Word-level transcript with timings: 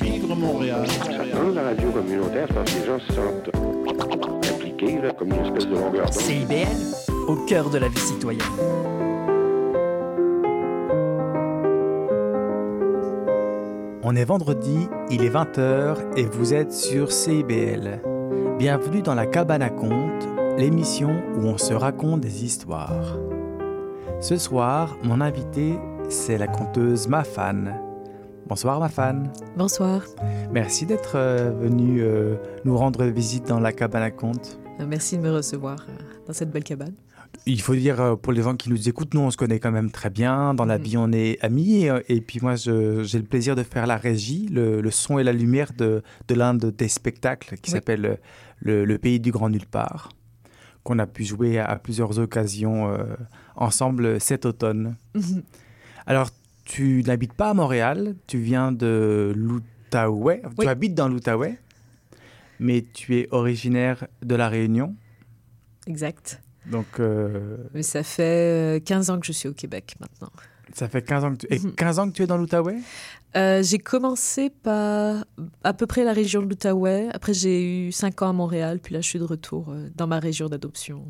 Vivre 0.00 0.34
Montréal. 0.34 0.86
Dans 1.32 1.50
la 1.54 1.62
radio 1.62 1.90
communautaire, 1.90 2.48
que 2.48 2.78
les 2.78 2.86
gens 2.86 2.98
se 2.98 3.12
sentent 3.12 4.54
impliqués, 4.54 5.00
là, 5.00 5.12
comme 5.12 5.28
une 5.28 5.44
espèce 5.44 5.66
de 5.66 5.74
longueur 5.74 6.06
d'onde. 6.06 6.12
CIBL, 6.12 7.12
au 7.26 7.36
cœur 7.46 7.70
de 7.70 7.78
la 7.78 7.88
vie 7.88 7.98
citoyenne. 7.98 8.42
On 14.02 14.14
est 14.14 14.24
vendredi, 14.24 14.88
il 15.10 15.24
est 15.24 15.30
20h 15.30 15.96
et 16.16 16.24
vous 16.24 16.54
êtes 16.54 16.72
sur 16.72 17.12
CIBL. 17.12 18.00
Bienvenue 18.58 19.02
dans 19.02 19.14
la 19.14 19.26
cabane 19.26 19.62
à 19.62 19.70
contes, 19.70 20.28
l'émission 20.56 21.22
où 21.36 21.46
on 21.46 21.58
se 21.58 21.74
raconte 21.74 22.20
des 22.20 22.44
histoires. 22.44 23.18
Ce 24.20 24.36
soir, 24.36 24.96
mon 25.02 25.20
invité, 25.20 25.74
c'est 26.08 26.38
la 26.38 26.46
conteuse 26.46 27.08
Mafan. 27.08 27.87
Bonsoir 28.48 28.80
Mafan. 28.80 29.24
Bonsoir. 29.56 30.02
Merci 30.52 30.86
d'être 30.86 31.16
euh, 31.16 31.50
venu 31.60 32.00
euh, 32.00 32.36
nous 32.64 32.76
rendre 32.76 33.04
visite 33.04 33.46
dans 33.46 33.60
la 33.60 33.72
cabane 33.72 34.02
à 34.02 34.10
contes. 34.10 34.58
Euh, 34.80 34.86
Merci 34.86 35.16
de 35.18 35.22
me 35.22 35.30
recevoir 35.30 35.84
euh, 35.88 35.92
dans 36.26 36.32
cette 36.32 36.50
belle 36.50 36.64
cabane. 36.64 36.94
Il 37.44 37.60
faut 37.60 37.74
dire 37.74 38.16
pour 38.22 38.32
les 38.32 38.40
gens 38.42 38.56
qui 38.56 38.70
nous 38.70 38.88
écoutent, 38.88 39.12
nous 39.12 39.20
on 39.20 39.30
se 39.30 39.36
connaît 39.36 39.58
quand 39.60 39.70
même 39.70 39.90
très 39.90 40.08
bien. 40.08 40.54
Dans 40.54 40.64
la 40.64 40.78
Mhm. 40.78 40.84
vie, 40.84 40.96
on 40.96 41.12
est 41.12 41.38
amis. 41.44 41.84
Et, 41.84 41.92
et 42.08 42.20
puis 42.22 42.38
moi, 42.40 42.56
j'ai 42.56 42.72
le 42.72 43.22
plaisir 43.24 43.54
de 43.54 43.62
faire 43.62 43.86
la 43.86 43.96
régie, 43.98 44.48
le, 44.50 44.80
le 44.80 44.90
son 44.90 45.18
et 45.18 45.24
la 45.24 45.32
lumière 45.32 45.72
de, 45.76 46.02
de 46.28 46.34
l'un 46.34 46.54
de 46.54 46.70
tes 46.70 46.88
spectacles 46.88 47.56
qui 47.56 47.70
Oui. 47.70 47.74
s'appelle 47.76 48.18
le, 48.60 48.84
Le 48.86 48.98
Pays 48.98 49.20
du 49.20 49.30
Grand 49.30 49.50
Nulle 49.50 49.66
Part, 49.66 50.08
qu'on 50.84 50.98
a 50.98 51.06
pu 51.06 51.24
jouer 51.24 51.58
à, 51.58 51.66
à 51.66 51.76
plusieurs 51.76 52.18
occasions 52.18 52.96
ensemble 53.56 54.20
cet 54.22 54.46
automne. 54.46 54.96
Alors, 56.06 56.30
tu 56.68 57.02
n'habites 57.06 57.32
pas 57.32 57.48
à 57.50 57.54
Montréal, 57.54 58.14
tu 58.26 58.38
viens 58.38 58.72
de 58.72 59.32
l'Outaouais. 59.34 60.42
Oui. 60.44 60.52
Tu 60.64 60.68
habites 60.68 60.94
dans 60.94 61.08
l'Outaouais, 61.08 61.58
mais 62.60 62.84
tu 62.92 63.16
es 63.18 63.26
originaire 63.30 64.06
de 64.22 64.34
La 64.34 64.48
Réunion. 64.50 64.94
exact. 65.86 66.42
Donc, 66.70 67.00
euh, 67.00 67.56
Mais 67.72 67.82
ça 67.82 68.02
fait 68.02 68.76
euh, 68.76 68.80
15 68.80 69.08
ans 69.08 69.18
que 69.18 69.24
je 69.26 69.32
suis 69.32 69.48
au 69.48 69.54
Québec 69.54 69.94
maintenant. 70.00 70.28
ça 70.74 70.86
fait 70.86 71.00
15 71.00 71.24
ans 71.24 71.32
que 71.34 71.46
tu, 71.46 71.46
et 71.50 71.58
Mhm. 71.58 71.74
15 71.74 71.98
ans 71.98 72.06
que 72.10 72.14
tu 72.14 72.22
es 72.22 72.26
dans 72.26 72.36
l'Outaouais? 72.36 72.76
Euh, 73.36 73.62
j'ai 73.62 73.78
commencé 73.78 74.50
par 74.50 75.24
à 75.64 75.72
peu 75.72 75.86
près 75.86 76.04
la 76.04 76.12
région 76.12 76.42
de 76.42 76.48
l'Outaouais. 76.50 77.08
Après, 77.14 77.32
j'ai 77.32 77.86
eu 77.88 77.92
5 77.92 78.20
ans 78.20 78.28
à 78.28 78.32
Montréal. 78.34 78.78
Puis 78.82 78.92
là, 78.92 79.00
je 79.00 79.08
suis 79.08 79.18
de 79.18 79.24
retour 79.24 79.70
euh, 79.70 79.88
dans 79.96 80.06
ma 80.06 80.18
région 80.18 80.48
d'adoption 80.50 81.06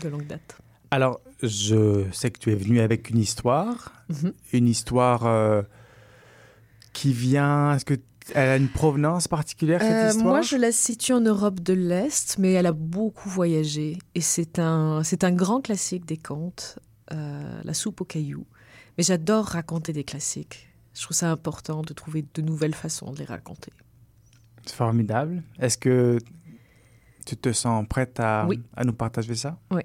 de 0.00 0.08
longue 0.08 0.26
date. 0.28 0.58
Alors, 0.94 1.20
je 1.42 2.04
sais 2.12 2.30
que 2.30 2.38
tu 2.38 2.52
es 2.52 2.54
venu 2.54 2.78
avec 2.78 3.10
une 3.10 3.18
histoire, 3.18 3.92
Mhm. 4.08 4.32
une 4.52 4.68
histoire 4.68 5.26
euh, 5.26 5.62
qui 6.92 7.12
vient. 7.12 7.74
Est-ce 7.74 7.84
que 7.84 7.94
elle 8.32 8.48
a 8.48 8.56
une 8.56 8.68
provenance 8.68 9.26
particulière 9.26 9.80
cette 9.82 9.90
Euh, 9.90 10.08
histoire? 10.10 10.26
moi, 10.28 10.40
je 10.40 10.56
la 10.56 10.70
situe 10.72 11.12
en 11.12 11.20
Europe 11.20 11.58
de 11.60 11.72
l'Est, 11.74 12.38
mais 12.38 12.52
elle 12.52 12.66
a 12.66 12.72
beaucoup 12.72 13.28
voyagé. 13.28 13.98
Et 14.14 14.20
c'est 14.20 14.60
un, 14.60 15.02
c'est 15.02 15.24
un 15.24 15.32
grand 15.32 15.60
classique 15.60 16.04
des 16.06 16.16
contes, 16.16 16.78
euh, 17.12 17.60
La 17.64 17.74
soupe 17.74 18.00
aux 18.00 18.04
cailloux. 18.06 18.46
Mais 18.96 19.02
j'adore 19.02 19.46
raconter 19.46 19.92
des 19.92 20.04
classiques. 20.04 20.68
Je 20.94 21.02
trouve 21.02 21.16
ça 21.16 21.28
important 21.32 21.82
de 21.82 21.92
trouver 21.92 22.24
de 22.34 22.40
nouvelles 22.40 22.74
façons 22.74 23.10
de 23.12 23.18
les 23.18 23.24
raconter. 23.24 23.72
C'est 24.64 24.76
formidable. 24.76 25.42
Est-ce 25.58 25.76
que 25.76 26.18
tu 27.26 27.36
te 27.36 27.52
sens 27.52 27.84
prête 27.88 28.20
à, 28.20 28.46
Oui. 28.48 28.62
à 28.76 28.84
nous 28.84 28.92
partager 28.94 29.34
ça? 29.34 29.58
Oui. 29.72 29.82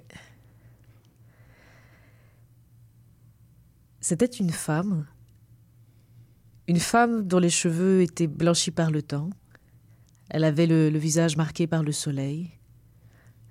C'était 4.10 4.26
une 4.26 4.50
femme. 4.50 5.06
Une 6.66 6.80
femme 6.80 7.28
dont 7.28 7.38
les 7.38 7.48
cheveux 7.48 8.02
étaient 8.02 8.26
blanchis 8.26 8.72
par 8.72 8.90
le 8.90 9.02
temps. 9.02 9.30
Elle 10.30 10.42
avait 10.42 10.66
le, 10.66 10.88
visage 10.98 11.36
marqué 11.36 11.68
par 11.68 11.84
le 11.84 11.92
soleil. 11.92 12.50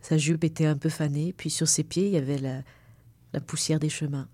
Sa 0.01 0.17
jupe 0.17 0.43
était 0.43 0.65
un 0.65 0.75
peu 0.75 0.89
fanée, 0.89 1.31
puis 1.31 1.49
sur 1.49 1.69
ses 1.69 1.85
pieds, 1.85 2.07
il 2.07 2.11
y 2.11 2.17
avait 2.17 2.39
la, 2.39 3.39
poussière 3.39 3.79
des 3.79 3.87
chemins. 3.87 4.27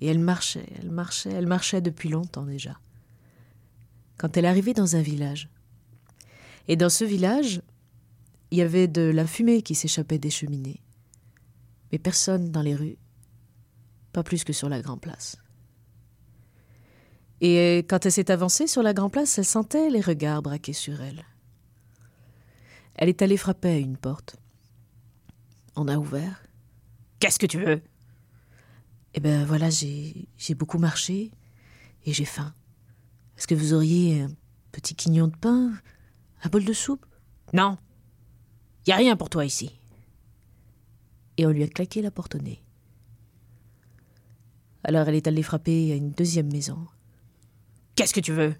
Et 0.00 0.06
elle 0.06 0.20
marchait, 0.20 0.68
elle 0.80 0.92
marchait, 0.92 1.32
elle 1.32 1.48
marchait 1.48 1.80
depuis 1.80 2.10
longtemps 2.10 2.46
déjà. 2.46 2.78
Quand 4.18 4.36
elle 4.36 4.46
arrivait 4.46 4.72
dans 4.72 4.94
un 4.94 5.02
village. 5.02 5.48
Et 6.68 6.76
dans 6.76 6.90
ce 6.90 7.04
village, 7.04 7.60
il 8.52 8.58
y 8.58 8.62
avait 8.62 8.86
de 8.86 9.02
la 9.02 9.26
fumée 9.26 9.62
qui 9.62 9.74
s'échappait 9.74 10.18
des 10.20 10.30
cheminées 10.30 10.80
mais 11.90 11.98
personne 11.98 12.52
dans 12.52 12.62
les 12.62 12.76
rues, 12.76 12.98
pas 14.12 14.22
plus 14.22 14.44
que 14.44 14.52
sur 14.52 14.68
la 14.68 14.80
Grand 14.80 14.96
Place. 14.96 15.39
Et 17.40 17.78
quand 17.88 18.04
elle 18.04 18.12
s'est 18.12 18.30
avancée 18.30 18.66
sur 18.66 18.82
la 18.82 18.92
Grand 18.92 19.08
Place, 19.08 19.38
elle 19.38 19.44
sentait 19.44 19.90
les 19.90 20.00
regards 20.00 20.42
braqués 20.42 20.72
sur 20.72 21.00
elle. 21.00 21.24
Elle 22.96 23.08
est 23.08 23.22
allée 23.22 23.36
frapper 23.36 23.70
à 23.70 23.78
une 23.78 23.96
porte. 23.96 24.36
On 25.76 25.88
a 25.88 25.96
ouvert. 25.96 26.42
Qu'est-ce 27.18 27.38
que 27.38 27.46
tu 27.46 27.58
veux? 27.58 27.82
Eh 29.14 29.20
ben 29.20 29.44
voilà, 29.44 29.70
j'ai 29.70 30.28
beaucoup 30.54 30.78
marché 30.78 31.30
et 32.04 32.12
j'ai 32.12 32.24
faim. 32.24 32.54
Est-ce 33.36 33.46
que 33.46 33.54
vous 33.54 33.72
auriez 33.72 34.22
un 34.22 34.30
petit 34.70 34.94
quignon 34.94 35.28
de 35.28 35.36
pain, 35.36 35.72
un 36.42 36.48
bol 36.48 36.64
de 36.64 36.72
soupe? 36.72 37.06
Non. 37.52 37.78
Y 38.86 38.92
a 38.92 38.96
rien 38.96 39.16
pour 39.16 39.30
toi 39.30 39.44
ici 39.44 39.80
et 41.40 41.46
on 41.46 41.50
lui 41.50 41.62
a 41.62 41.68
claqué 41.68 42.02
la 42.02 42.10
porte 42.10 42.34
au 42.34 42.38
nez. 42.38 42.62
Alors 44.84 45.08
elle 45.08 45.14
est 45.14 45.26
allée 45.26 45.42
frapper 45.42 45.90
à 45.90 45.94
une 45.94 46.10
deuxième 46.10 46.52
maison. 46.52 46.86
Qu'est-ce 48.00 48.14
que 48.14 48.20
tu 48.20 48.32
veux? 48.32 48.54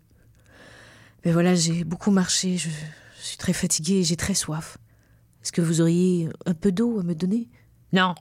Mais 1.25 1.33
voilà, 1.33 1.55
j'ai 1.55 1.83
beaucoup 1.85 2.11
marché, 2.11 2.59
je, 2.59 2.69
je 2.69 3.23
suis 3.23 3.39
très 3.39 3.55
fatiguée 3.55 4.01
et 4.01 4.05
j'ai 4.05 4.17
très 4.17 4.35
soif. 4.35 4.77
Est-ce 5.43 5.51
que 5.51 5.63
vous 5.63 5.81
auriez 5.81 6.29
un 6.45 6.53
peu 6.53 6.71
d'eau 6.73 7.01
à 7.01 7.03
me 7.03 7.15
donner? 7.15 7.49
Non. 7.95 8.15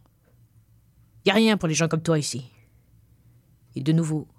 Y 1.25 1.31
a 1.31 1.33
rien 1.33 1.57
pour 1.57 1.67
les 1.67 1.73
gens 1.73 1.89
comme 1.89 2.01
toi 2.01 2.17
ici. 2.17 2.45
Et 3.75 3.81
de 3.81 3.91
nouveau, 3.91 4.29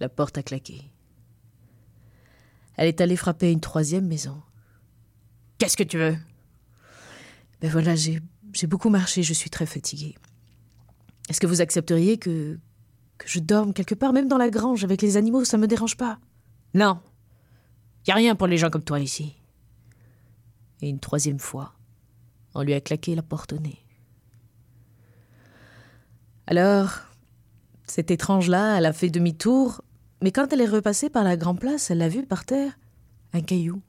la 0.00 0.08
porte 0.08 0.38
a 0.38 0.42
claqué. 0.42 0.90
Elle 2.76 2.88
est 2.88 3.02
allée 3.02 3.16
frapper 3.16 3.48
à 3.48 3.50
une 3.50 3.60
troisième 3.60 4.06
maison. 4.06 4.40
Qu'est-ce 5.58 5.76
que 5.76 5.82
tu 5.82 5.98
veux? 5.98 6.16
Ben 7.60 7.70
voilà, 7.70 7.94
j'ai 7.94 8.20
j'ai 8.54 8.66
beaucoup 8.66 8.88
marché, 8.88 9.22
je 9.22 9.34
suis 9.34 9.50
très 9.50 9.66
fatiguée. 9.66 10.14
Est-ce 11.28 11.40
que 11.40 11.46
vous 11.46 11.60
accepteriez 11.60 12.16
que, 12.16 12.58
que 13.18 13.28
je 13.28 13.40
dorme 13.40 13.72
quelque 13.72 13.94
part, 13.94 14.12
même 14.12 14.28
dans 14.28 14.38
la 14.38 14.50
grange, 14.50 14.84
avec 14.84 15.02
les 15.02 15.16
animaux, 15.16 15.44
ça 15.44 15.58
me 15.58 15.66
dérange 15.66 15.96
pas 15.96 16.18
Non. 16.74 17.00
Y 18.06 18.10
a 18.10 18.14
rien 18.14 18.36
pour 18.36 18.46
les 18.46 18.58
gens 18.58 18.70
comme 18.70 18.84
toi 18.84 19.00
ici. 19.00 19.34
Et 20.82 20.88
une 20.88 21.00
troisième 21.00 21.38
fois, 21.38 21.72
on 22.54 22.62
lui 22.62 22.74
a 22.74 22.80
claqué 22.80 23.14
la 23.14 23.22
porte 23.22 23.52
au 23.52 23.58
nez. 23.58 23.78
Alors, 26.46 27.00
cette 27.84 28.10
étrange-là, 28.10 28.78
elle 28.78 28.86
a 28.86 28.92
fait 28.92 29.10
demi-tour, 29.10 29.82
mais 30.22 30.32
quand 30.32 30.52
elle 30.52 30.60
est 30.60 30.66
repassée 30.66 31.10
par 31.10 31.24
la 31.24 31.36
grande 31.36 31.60
place, 31.60 31.90
elle 31.90 32.02
a 32.02 32.08
vu 32.08 32.24
par 32.24 32.44
terre 32.44 32.78
un 33.32 33.40
caillou. 33.40 33.82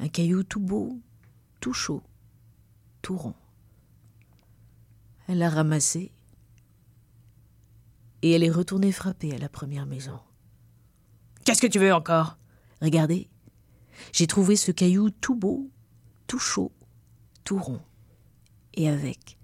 Un 0.00 0.08
caillou 0.08 0.42
tout 0.42 0.60
beau, 0.60 0.98
tout 1.60 1.72
chaud 1.72 2.02
tout 3.02 3.16
rond. 3.16 3.34
Elle 5.28 5.38
l'a 5.38 5.50
ramassé 5.50 6.12
et 8.22 8.32
elle 8.32 8.44
est 8.44 8.50
retournée 8.50 8.92
frapper 8.92 9.34
à 9.34 9.38
la 9.38 9.48
première 9.48 9.86
maison. 9.86 10.18
Qu'est-ce 11.44 11.60
que 11.60 11.66
tu 11.66 11.78
veux 11.78 11.92
encore? 11.92 12.38
Regardez, 12.80 13.28
j'ai 14.12 14.26
trouvé 14.26 14.56
ce 14.56 14.72
caillou 14.72 15.10
tout 15.10 15.34
beau, 15.34 15.70
tout 16.26 16.38
chaud, 16.38 16.72
tout 17.44 17.58
rond. 17.58 17.80
Et 18.74 18.88
avec, 18.88 19.38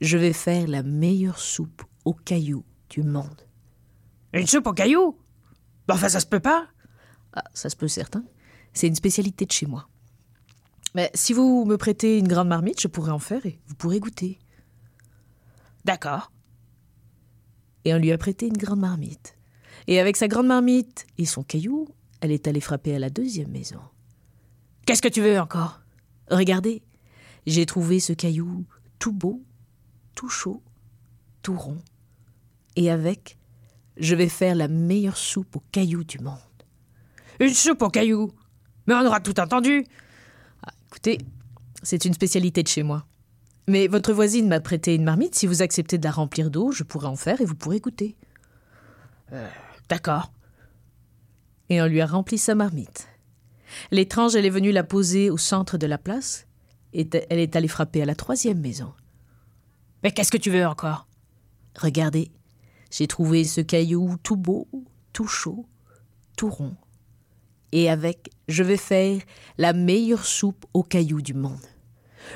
je 0.00 0.18
vais 0.18 0.32
faire 0.32 0.66
la 0.66 0.82
meilleure 0.82 1.38
soupe 1.38 1.82
aux 2.04 2.14
cailloux 2.14 2.64
du 2.90 3.02
monde. 3.02 3.42
Une 4.32 4.46
soupe 4.46 4.66
aux 4.66 4.72
cailloux 4.72 5.18
Enfin, 5.88 6.08
ça 6.08 6.20
se 6.20 6.26
peut 6.26 6.40
pas 6.40 6.66
Ah, 7.34 7.44
ça 7.52 7.68
se 7.68 7.76
peut 7.76 7.88
certain. 7.88 8.24
C'est 8.72 8.88
une 8.88 8.94
spécialité 8.94 9.44
de 9.44 9.52
chez 9.52 9.66
moi. 9.66 9.88
Mais 10.94 11.10
si 11.14 11.32
vous 11.32 11.64
me 11.64 11.76
prêtez 11.76 12.18
une 12.18 12.28
grande 12.28 12.48
marmite, 12.48 12.80
je 12.80 12.88
pourrais 12.88 13.12
en 13.12 13.18
faire 13.18 13.44
et 13.44 13.60
vous 13.66 13.74
pourrez 13.74 14.00
goûter. 14.00 14.38
D'accord. 15.84 16.32
Et 17.84 17.94
on 17.94 17.98
lui 17.98 18.12
a 18.12 18.18
prêté 18.18 18.46
une 18.46 18.56
grande 18.56 18.80
marmite. 18.80 19.36
Et 19.86 20.00
avec 20.00 20.16
sa 20.16 20.28
grande 20.28 20.46
marmite 20.46 21.06
et 21.18 21.26
son 21.26 21.42
caillou, 21.42 21.88
elle 22.20 22.32
est 22.32 22.48
allée 22.48 22.60
frapper 22.60 22.94
à 22.94 22.98
la 22.98 23.10
deuxième 23.10 23.50
maison. 23.50 23.80
Qu'est-ce 24.86 25.02
que 25.02 25.08
tu 25.08 25.20
veux 25.20 25.38
encore? 25.38 25.80
Regardez, 26.30 26.82
j'ai 27.46 27.66
trouvé 27.66 28.00
ce 28.00 28.12
caillou 28.12 28.64
tout 28.98 29.12
beau, 29.12 29.42
tout 30.14 30.28
chaud, 30.28 30.62
tout 31.42 31.56
rond. 31.56 31.82
Et 32.76 32.90
avec, 32.90 33.36
je 33.96 34.14
vais 34.14 34.28
faire 34.28 34.54
la 34.54 34.68
meilleure 34.68 35.16
soupe 35.16 35.56
aux 35.56 35.62
cailloux 35.72 36.04
du 36.04 36.18
monde. 36.18 36.38
Une 37.40 37.52
soupe 37.52 37.82
aux 37.82 37.90
cailloux 37.90 38.32
Mais 38.86 38.94
on 38.94 39.06
aura 39.06 39.20
tout 39.20 39.38
entendu 39.38 39.84
Ah, 40.62 40.72
Écoutez, 40.88 41.18
c'est 41.82 42.04
une 42.04 42.14
spécialité 42.14 42.62
de 42.62 42.68
chez 42.68 42.82
moi. 42.82 43.06
Mais 43.66 43.86
votre 43.86 44.12
voisine 44.12 44.48
m'a 44.48 44.60
prêté 44.60 44.94
une 44.94 45.04
marmite. 45.04 45.34
Si 45.34 45.46
vous 45.46 45.62
acceptez 45.62 45.98
de 45.98 46.04
la 46.04 46.10
remplir 46.10 46.50
d'eau, 46.50 46.70
je 46.70 46.82
pourrai 46.82 47.06
en 47.06 47.16
faire 47.16 47.40
et 47.40 47.44
vous 47.44 47.54
pourrez 47.54 47.80
goûter. 47.80 48.16
Euh, 49.32 49.48
D'accord. 49.88 50.32
et 51.70 51.80
on 51.80 51.86
lui 51.86 52.00
a 52.00 52.06
rempli 52.06 52.36
sa 52.38 52.54
marmite. 52.54 53.08
L'étrange, 53.90 54.36
elle 54.36 54.46
est 54.46 54.50
venue 54.50 54.70
la 54.72 54.84
poser 54.84 55.30
au 55.30 55.38
centre 55.38 55.78
de 55.78 55.86
la 55.86 55.98
place, 55.98 56.46
et 56.92 57.08
elle 57.30 57.38
est 57.38 57.56
allée 57.56 57.68
frapper 57.68 58.02
à 58.02 58.06
la 58.06 58.14
troisième 58.14 58.60
maison. 58.60 58.92
Mais 60.02 60.12
qu'est-ce 60.12 60.30
que 60.30 60.36
tu 60.36 60.50
veux 60.50 60.66
encore? 60.66 61.08
Regardez, 61.76 62.30
j'ai 62.90 63.06
trouvé 63.06 63.44
ce 63.44 63.60
caillou 63.60 64.16
tout 64.22 64.36
beau, 64.36 64.68
tout 65.12 65.26
chaud, 65.26 65.66
tout 66.36 66.50
rond. 66.50 66.76
Et 67.72 67.90
avec, 67.90 68.30
je 68.46 68.62
vais 68.62 68.76
faire 68.76 69.20
la 69.58 69.72
meilleure 69.72 70.24
soupe 70.24 70.66
aux 70.74 70.84
cailloux 70.84 71.22
du 71.22 71.34
monde. 71.34 71.66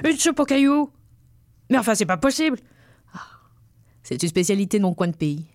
Une 0.05 0.17
soupe 0.17 0.41
aux 0.41 0.45
cailloux 0.45 0.91
Mais 1.71 1.79
enfin, 1.79 1.95
c'est 1.95 2.07
pas 2.07 2.17
possible 2.17 2.59
C'est 4.03 4.23
une 4.23 4.29
spécialité 4.29 4.79
de 4.79 4.85
mon 4.85 4.95
coin 4.95 5.09
de 5.09 5.17
pays. 5.17 5.47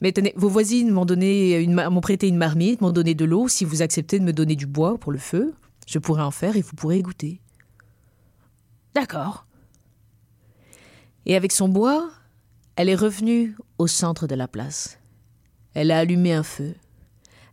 Mais 0.00 0.12
tenez, 0.12 0.32
vos 0.36 0.48
voisines 0.48 0.90
m'ont 0.90 1.04
donné 1.06 1.66
m'ont 1.66 2.00
prêté 2.00 2.28
une 2.28 2.36
marmite, 2.36 2.80
m'ont 2.80 2.92
donné 2.92 3.14
de 3.14 3.24
l'eau. 3.24 3.48
Si 3.48 3.64
vous 3.64 3.82
acceptez 3.82 4.18
de 4.18 4.24
me 4.24 4.32
donner 4.32 4.54
du 4.54 4.66
bois 4.66 4.98
pour 4.98 5.10
le 5.10 5.18
feu, 5.18 5.54
je 5.86 5.98
pourrai 5.98 6.22
en 6.22 6.30
faire 6.30 6.56
et 6.56 6.62
vous 6.62 6.76
pourrez 6.76 7.02
goûter. 7.02 7.40
D'accord. 8.94 9.46
Et 11.26 11.34
avec 11.34 11.52
son 11.52 11.68
bois, 11.68 12.10
elle 12.76 12.88
est 12.88 12.94
revenue 12.94 13.56
au 13.78 13.86
centre 13.86 14.26
de 14.26 14.34
la 14.34 14.48
place. 14.48 14.98
Elle 15.74 15.90
a 15.90 15.98
allumé 15.98 16.32
un 16.32 16.42
feu. 16.42 16.74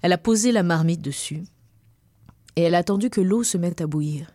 Elle 0.02 0.14
a 0.14 0.18
posé 0.18 0.52
la 0.52 0.64
marmite 0.64 1.02
dessus. 1.02 1.44
Et 2.56 2.64
elle 2.64 2.76
a 2.76 2.80
attendu 2.80 3.10
que 3.10 3.22
l'eau 3.22 3.44
se 3.44 3.58
mette 3.58 3.82
à 3.82 3.88
bouillir. 3.88 4.35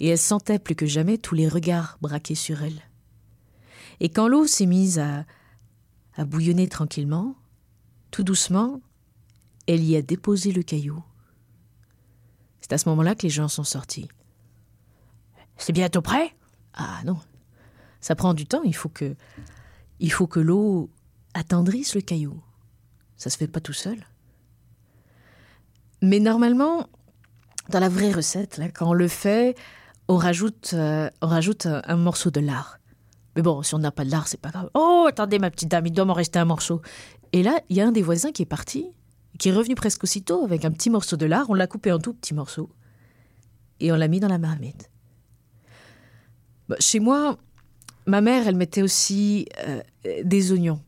Et 0.00 0.08
elle 0.08 0.18
sentait 0.18 0.58
plus 0.58 0.74
que 0.74 0.86
jamais 0.86 1.18
tous 1.18 1.34
les 1.34 1.48
regards 1.48 1.98
braqués 2.00 2.34
sur 2.34 2.62
elle. 2.62 2.80
Et 4.00 4.08
quand 4.08 4.28
l'eau 4.28 4.46
s'est 4.46 4.66
mise 4.66 4.98
à, 4.98 5.24
bouillonner 6.24 6.68
tranquillement, 6.68 7.34
tout 8.10 8.22
doucement, 8.22 8.80
elle 9.66 9.82
y 9.82 9.96
a 9.96 10.02
déposé 10.02 10.52
le 10.52 10.62
caillou. 10.62 11.02
C'est 12.60 12.72
à 12.72 12.78
ce 12.78 12.88
moment-là 12.88 13.14
que 13.14 13.22
les 13.22 13.30
gens 13.30 13.48
sont 13.48 13.64
sortis. 13.64 14.08
C'est 15.56 15.72
bientôt 15.72 16.02
prêt? 16.02 16.34
Ah 16.74 17.00
non. 17.04 17.18
Ça 18.00 18.14
prend 18.14 18.34
du 18.34 18.46
temps, 18.46 18.62
il 18.62 18.74
faut 18.74 18.88
que 18.88 19.16
il 19.98 20.12
faut 20.12 20.26
que 20.26 20.40
l'eau 20.40 20.90
attendrisse 21.34 21.94
le 21.94 22.02
caillou. 22.02 22.42
Ça 23.16 23.30
se 23.30 23.36
fait 23.36 23.48
pas 23.48 23.60
tout 23.60 23.72
seul. 23.72 23.98
Mais 26.02 26.20
normalement, 26.20 26.88
dans 27.70 27.80
la 27.80 27.88
vraie 27.88 28.12
recette, 28.12 28.60
quand 28.74 28.90
on 28.90 28.92
le 28.92 29.08
fait, 29.08 29.56
on 30.08 30.16
rajoute, 30.16 30.72
euh, 30.74 31.10
on 31.22 31.26
rajoute 31.26 31.66
un 31.66 31.96
morceau 31.96 32.30
de 32.30 32.40
lard. 32.40 32.78
Mais 33.34 33.42
bon, 33.42 33.62
si 33.62 33.74
on 33.74 33.78
n'a 33.78 33.90
pas 33.90 34.04
de 34.04 34.10
lard, 34.10 34.28
c'est 34.28 34.40
pas 34.40 34.50
grave. 34.50 34.70
Oh, 34.74 35.06
attendez, 35.08 35.38
ma 35.38 35.50
petite 35.50 35.70
dame, 35.70 35.86
il 35.86 35.92
doit 35.92 36.06
m'en 36.06 36.14
rester 36.14 36.38
un 36.38 36.44
morceau. 36.44 36.80
Et 37.32 37.42
là, 37.42 37.60
il 37.68 37.76
y 37.76 37.80
a 37.80 37.86
un 37.86 37.92
des 37.92 38.02
voisins 38.02 38.32
qui 38.32 38.42
est 38.42 38.46
parti, 38.46 38.86
qui 39.38 39.50
est 39.50 39.52
revenu 39.52 39.74
presque 39.74 40.04
aussitôt 40.04 40.44
avec 40.44 40.64
un 40.64 40.70
petit 40.70 40.88
morceau 40.88 41.16
de 41.16 41.26
lard. 41.26 41.46
On 41.50 41.54
l'a 41.54 41.66
coupé 41.66 41.92
en 41.92 41.98
tout 41.98 42.14
petits 42.14 42.34
morceaux 42.34 42.70
et 43.80 43.92
on 43.92 43.96
l'a 43.96 44.08
mis 44.08 44.20
dans 44.20 44.28
la 44.28 44.38
marmite. 44.38 44.90
Bah, 46.68 46.76
chez 46.80 46.98
moi, 46.98 47.36
ma 48.06 48.22
mère, 48.22 48.48
elle 48.48 48.56
mettait 48.56 48.82
aussi 48.82 49.46
euh, 49.66 49.82
des 50.24 50.52
oignons. 50.52 50.80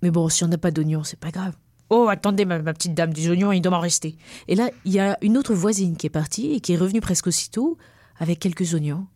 Mais 0.00 0.10
bon, 0.10 0.28
si 0.30 0.44
on 0.44 0.48
n'a 0.48 0.58
pas 0.58 0.70
d'oignons, 0.70 1.04
c'est 1.04 1.20
pas 1.20 1.30
grave. 1.30 1.54
Oh, 1.90 2.08
attendez, 2.08 2.46
ma, 2.46 2.58
ma, 2.58 2.72
petite 2.72 2.94
dame, 2.94 3.12
des 3.12 3.28
oignons, 3.28 3.52
il 3.52 3.60
doit 3.60 3.70
m'en 3.70 3.80
rester. 3.80 4.16
Et 4.48 4.54
là, 4.54 4.70
il 4.86 4.92
y 4.92 4.98
a 4.98 5.18
une 5.20 5.36
autre 5.36 5.52
voisine 5.52 5.96
qui 5.96 6.06
est 6.06 6.10
partie 6.10 6.52
et 6.52 6.60
qui 6.60 6.72
est 6.72 6.78
revenue 6.78 7.02
presque 7.02 7.26
aussitôt 7.26 7.76
avec 8.22 8.38
quelques 8.38 8.72
oignons. 8.74 9.06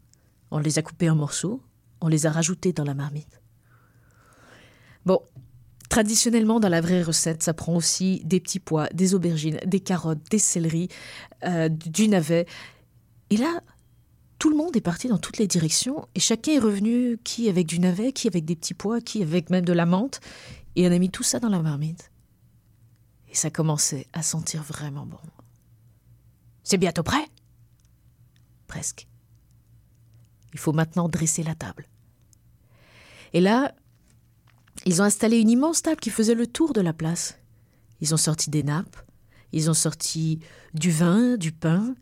On 0.50 0.58
les 0.58 0.78
a 0.78 0.82
coupés 0.82 1.08
en 1.08 1.16
morceaux 1.16 1.62
on 2.00 2.08
les 2.08 2.26
a 2.26 2.30
rajoutés 2.30 2.72
dans 2.72 2.84
la 2.84 2.94
marmite. 2.94 3.40
Bon, 5.04 5.20
traditionnellement, 5.88 6.60
dans 6.60 6.68
la 6.68 6.80
vraie 6.80 7.02
recette, 7.02 7.42
ça 7.42 7.54
prend 7.54 7.74
aussi 7.76 8.22
des 8.24 8.40
petits 8.40 8.60
pois, 8.60 8.88
des 8.92 9.14
aubergines, 9.14 9.58
des 9.64 9.80
carottes, 9.80 10.22
des 10.30 10.38
céleris, 10.38 10.88
euh, 11.44 11.68
du 11.68 12.08
navet. 12.08 12.46
Et 13.30 13.36
là, 13.36 13.60
tout 14.38 14.50
le 14.50 14.56
monde 14.56 14.76
est 14.76 14.82
parti 14.82 15.08
dans 15.08 15.18
toutes 15.18 15.38
les 15.38 15.46
directions 15.46 16.06
et 16.14 16.20
chacun 16.20 16.52
est 16.52 16.58
revenu, 16.58 17.18
qui 17.24 17.48
avec 17.48 17.66
du 17.66 17.78
navet, 17.78 18.12
qui 18.12 18.28
avec 18.28 18.44
des 18.44 18.56
petits 18.56 18.74
pois, 18.74 19.00
qui 19.00 19.22
avec 19.22 19.50
même 19.50 19.64
de 19.64 19.72
la 19.72 19.86
menthe. 19.86 20.20
Et 20.74 20.86
on 20.86 20.92
a 20.92 20.98
mis 20.98 21.10
tout 21.10 21.22
ça 21.22 21.40
dans 21.40 21.48
la 21.48 21.62
marmite. 21.62 22.10
Et 23.30 23.34
ça 23.34 23.50
commençait 23.50 24.06
à 24.12 24.22
sentir 24.22 24.62
vraiment 24.62 25.06
bon. 25.06 25.18
C'est 26.62 26.78
bientôt 26.78 27.02
prêt? 27.02 27.24
Presque. 28.66 29.06
Il 30.52 30.58
faut 30.58 30.72
maintenant 30.72 31.08
dresser 31.08 31.42
la 31.42 31.54
table. 31.54 31.86
Et 33.32 33.40
là, 33.40 33.74
ils 34.84 35.02
ont 35.02 35.04
installé 35.04 35.38
une 35.38 35.50
immense 35.50 35.82
table 35.82 36.00
qui 36.00 36.10
faisait 36.10 36.34
le 36.34 36.46
tour 36.46 36.72
de 36.72 36.80
la 36.80 36.92
place. 36.92 37.38
Ils 38.00 38.14
ont 38.14 38.18
sorti 38.18 38.50
des 38.50 38.62
nappes, 38.62 38.96
ils 39.52 39.70
ont 39.70 39.74
sorti 39.74 40.40
du 40.74 40.90
vin, 40.90 41.36
du 41.36 41.52
pain, 41.52 41.94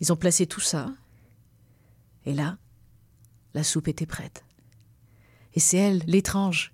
ils 0.00 0.12
ont 0.12 0.16
placé 0.16 0.46
tout 0.46 0.60
ça. 0.60 0.92
Et 2.26 2.34
là, 2.34 2.58
la 3.54 3.64
soupe 3.64 3.88
était 3.88 4.06
prête. 4.06 4.44
Et 5.54 5.60
c'est 5.60 5.78
elle, 5.78 6.02
l'étrange, 6.06 6.72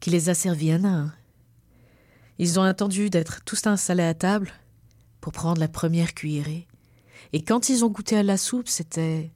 qui 0.00 0.10
les 0.10 0.28
a 0.28 0.34
servis 0.34 0.72
un 0.72 0.84
à 0.84 0.88
un. 0.88 1.14
Ils 2.38 2.60
ont 2.60 2.64
attendu 2.64 3.08
d'être 3.08 3.42
tous 3.44 3.66
installés 3.66 4.02
à 4.02 4.14
table 4.14 4.52
pour 5.20 5.32
prendre 5.32 5.60
la 5.60 5.68
première 5.68 6.14
cuillerée. 6.14 6.66
Et 7.32 7.42
quand 7.42 7.68
ils 7.68 7.84
ont 7.84 7.88
goûté 7.88 8.16
à 8.16 8.22
la 8.22 8.36
soupe, 8.36 8.68
c'était 8.68 9.32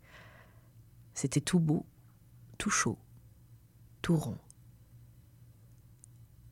c'était 1.15 1.41
tout 1.41 1.59
beau, 1.59 1.85
tout 2.57 2.71
chaud, 2.71 2.99
tout 4.01 4.17
rond. 4.17 4.39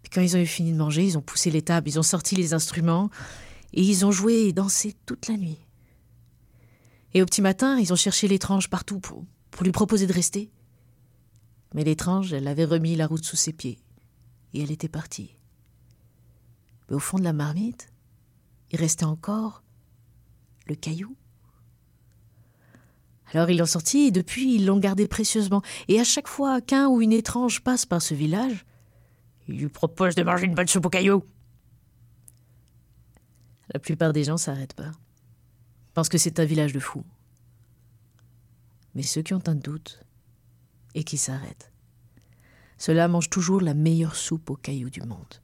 Puis 0.02 0.10
quand 0.10 0.20
ils 0.20 0.36
ont 0.36 0.40
eu 0.40 0.46
fini 0.46 0.72
de 0.72 0.76
manger, 0.76 1.06
ils 1.06 1.16
ont 1.16 1.22
poussé 1.22 1.50
les 1.50 1.62
tables, 1.62 1.88
ils 1.88 1.98
ont 1.98 2.02
sorti 2.02 2.34
les 2.34 2.54
instruments, 2.54 3.10
et 3.72 3.82
ils 3.82 4.04
ont 4.04 4.10
joué 4.10 4.46
et 4.46 4.52
dansé 4.52 4.94
toute 5.06 5.28
la 5.28 5.36
nuit. 5.36 5.58
Et 7.14 7.22
au 7.22 7.24
petit 7.24 7.42
matin, 7.42 7.78
ils 7.78 7.92
ont 7.92 7.96
cherché 7.96 8.28
l'étrange 8.28 8.68
partout 8.68 9.00
pour, 9.00 9.24
pour 9.50 9.64
lui 9.64 9.72
proposer 9.72 10.06
de 10.06 10.12
rester. 10.12 10.50
Mais 11.74 11.84
l'étrange, 11.84 12.32
elle 12.32 12.48
avait 12.48 12.64
remis 12.64 12.96
la 12.96 13.06
route 13.06 13.24
sous 13.24 13.36
ses 13.36 13.52
pieds, 13.52 13.78
et 14.54 14.62
elle 14.62 14.70
était 14.70 14.88
partie. 14.88 15.36
Mais 16.88 16.96
au 16.96 17.00
fond 17.00 17.18
de 17.18 17.24
la 17.24 17.32
marmite, 17.32 17.90
il 18.70 18.78
restait 18.78 19.04
encore 19.04 19.62
le 20.68 20.74
caillou. 20.74 21.16
Alors 23.32 23.50
ils 23.50 23.58
l'ont 23.58 23.66
sorti 23.66 24.06
et 24.06 24.10
depuis 24.10 24.54
ils 24.54 24.66
l'ont 24.66 24.78
gardé 24.78 25.06
précieusement. 25.06 25.62
Et 25.88 26.00
à 26.00 26.04
chaque 26.04 26.28
fois 26.28 26.60
qu'un 26.60 26.88
ou 26.88 27.02
une 27.02 27.12
étrange 27.12 27.60
passe 27.60 27.84
par 27.84 28.00
ce 28.00 28.14
village, 28.14 28.64
il 29.48 29.58
lui 29.58 29.68
propose 29.68 30.14
de 30.14 30.22
manger 30.22 30.46
une 30.46 30.54
bonne 30.54 30.68
soupe 30.68 30.86
au 30.86 30.90
caillou. 30.90 31.22
La 33.72 33.80
plupart 33.80 34.12
des 34.12 34.24
gens 34.24 34.36
s'arrêtent 34.36 34.74
pas. 34.74 34.92
Pensent 35.94 36.08
que 36.08 36.18
c'est 36.18 36.40
un 36.40 36.44
village 36.44 36.72
de 36.72 36.80
fous. 36.80 37.04
Mais 38.94 39.02
ceux 39.02 39.22
qui 39.22 39.34
ont 39.34 39.42
un 39.46 39.54
doute 39.54 40.02
et 40.94 41.04
qui 41.04 41.18
s'arrêtent, 41.18 41.70
ceux-là 42.78 43.08
mangent 43.08 43.30
toujours 43.30 43.60
la 43.60 43.74
meilleure 43.74 44.16
soupe 44.16 44.50
au 44.50 44.56
caillou 44.56 44.88
du 44.88 45.02
monde. 45.02 45.42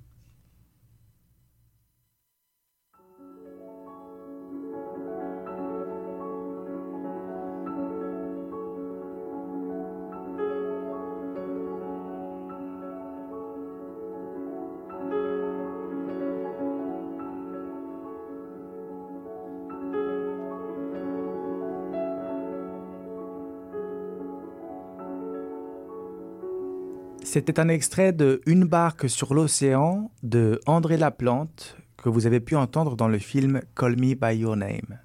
C'était 27.34 27.58
un 27.58 27.68
extrait 27.68 28.12
de 28.12 28.40
Une 28.46 28.64
barque 28.64 29.10
sur 29.10 29.34
l'océan 29.34 30.12
de 30.22 30.60
André 30.66 30.96
Laplante 30.96 31.76
que 31.96 32.08
vous 32.08 32.26
avez 32.26 32.38
pu 32.38 32.54
entendre 32.54 32.94
dans 32.94 33.08
le 33.08 33.18
film 33.18 33.60
Call 33.74 33.96
Me 33.96 34.14
By 34.14 34.38
Your 34.38 34.56
Name. 34.56 35.00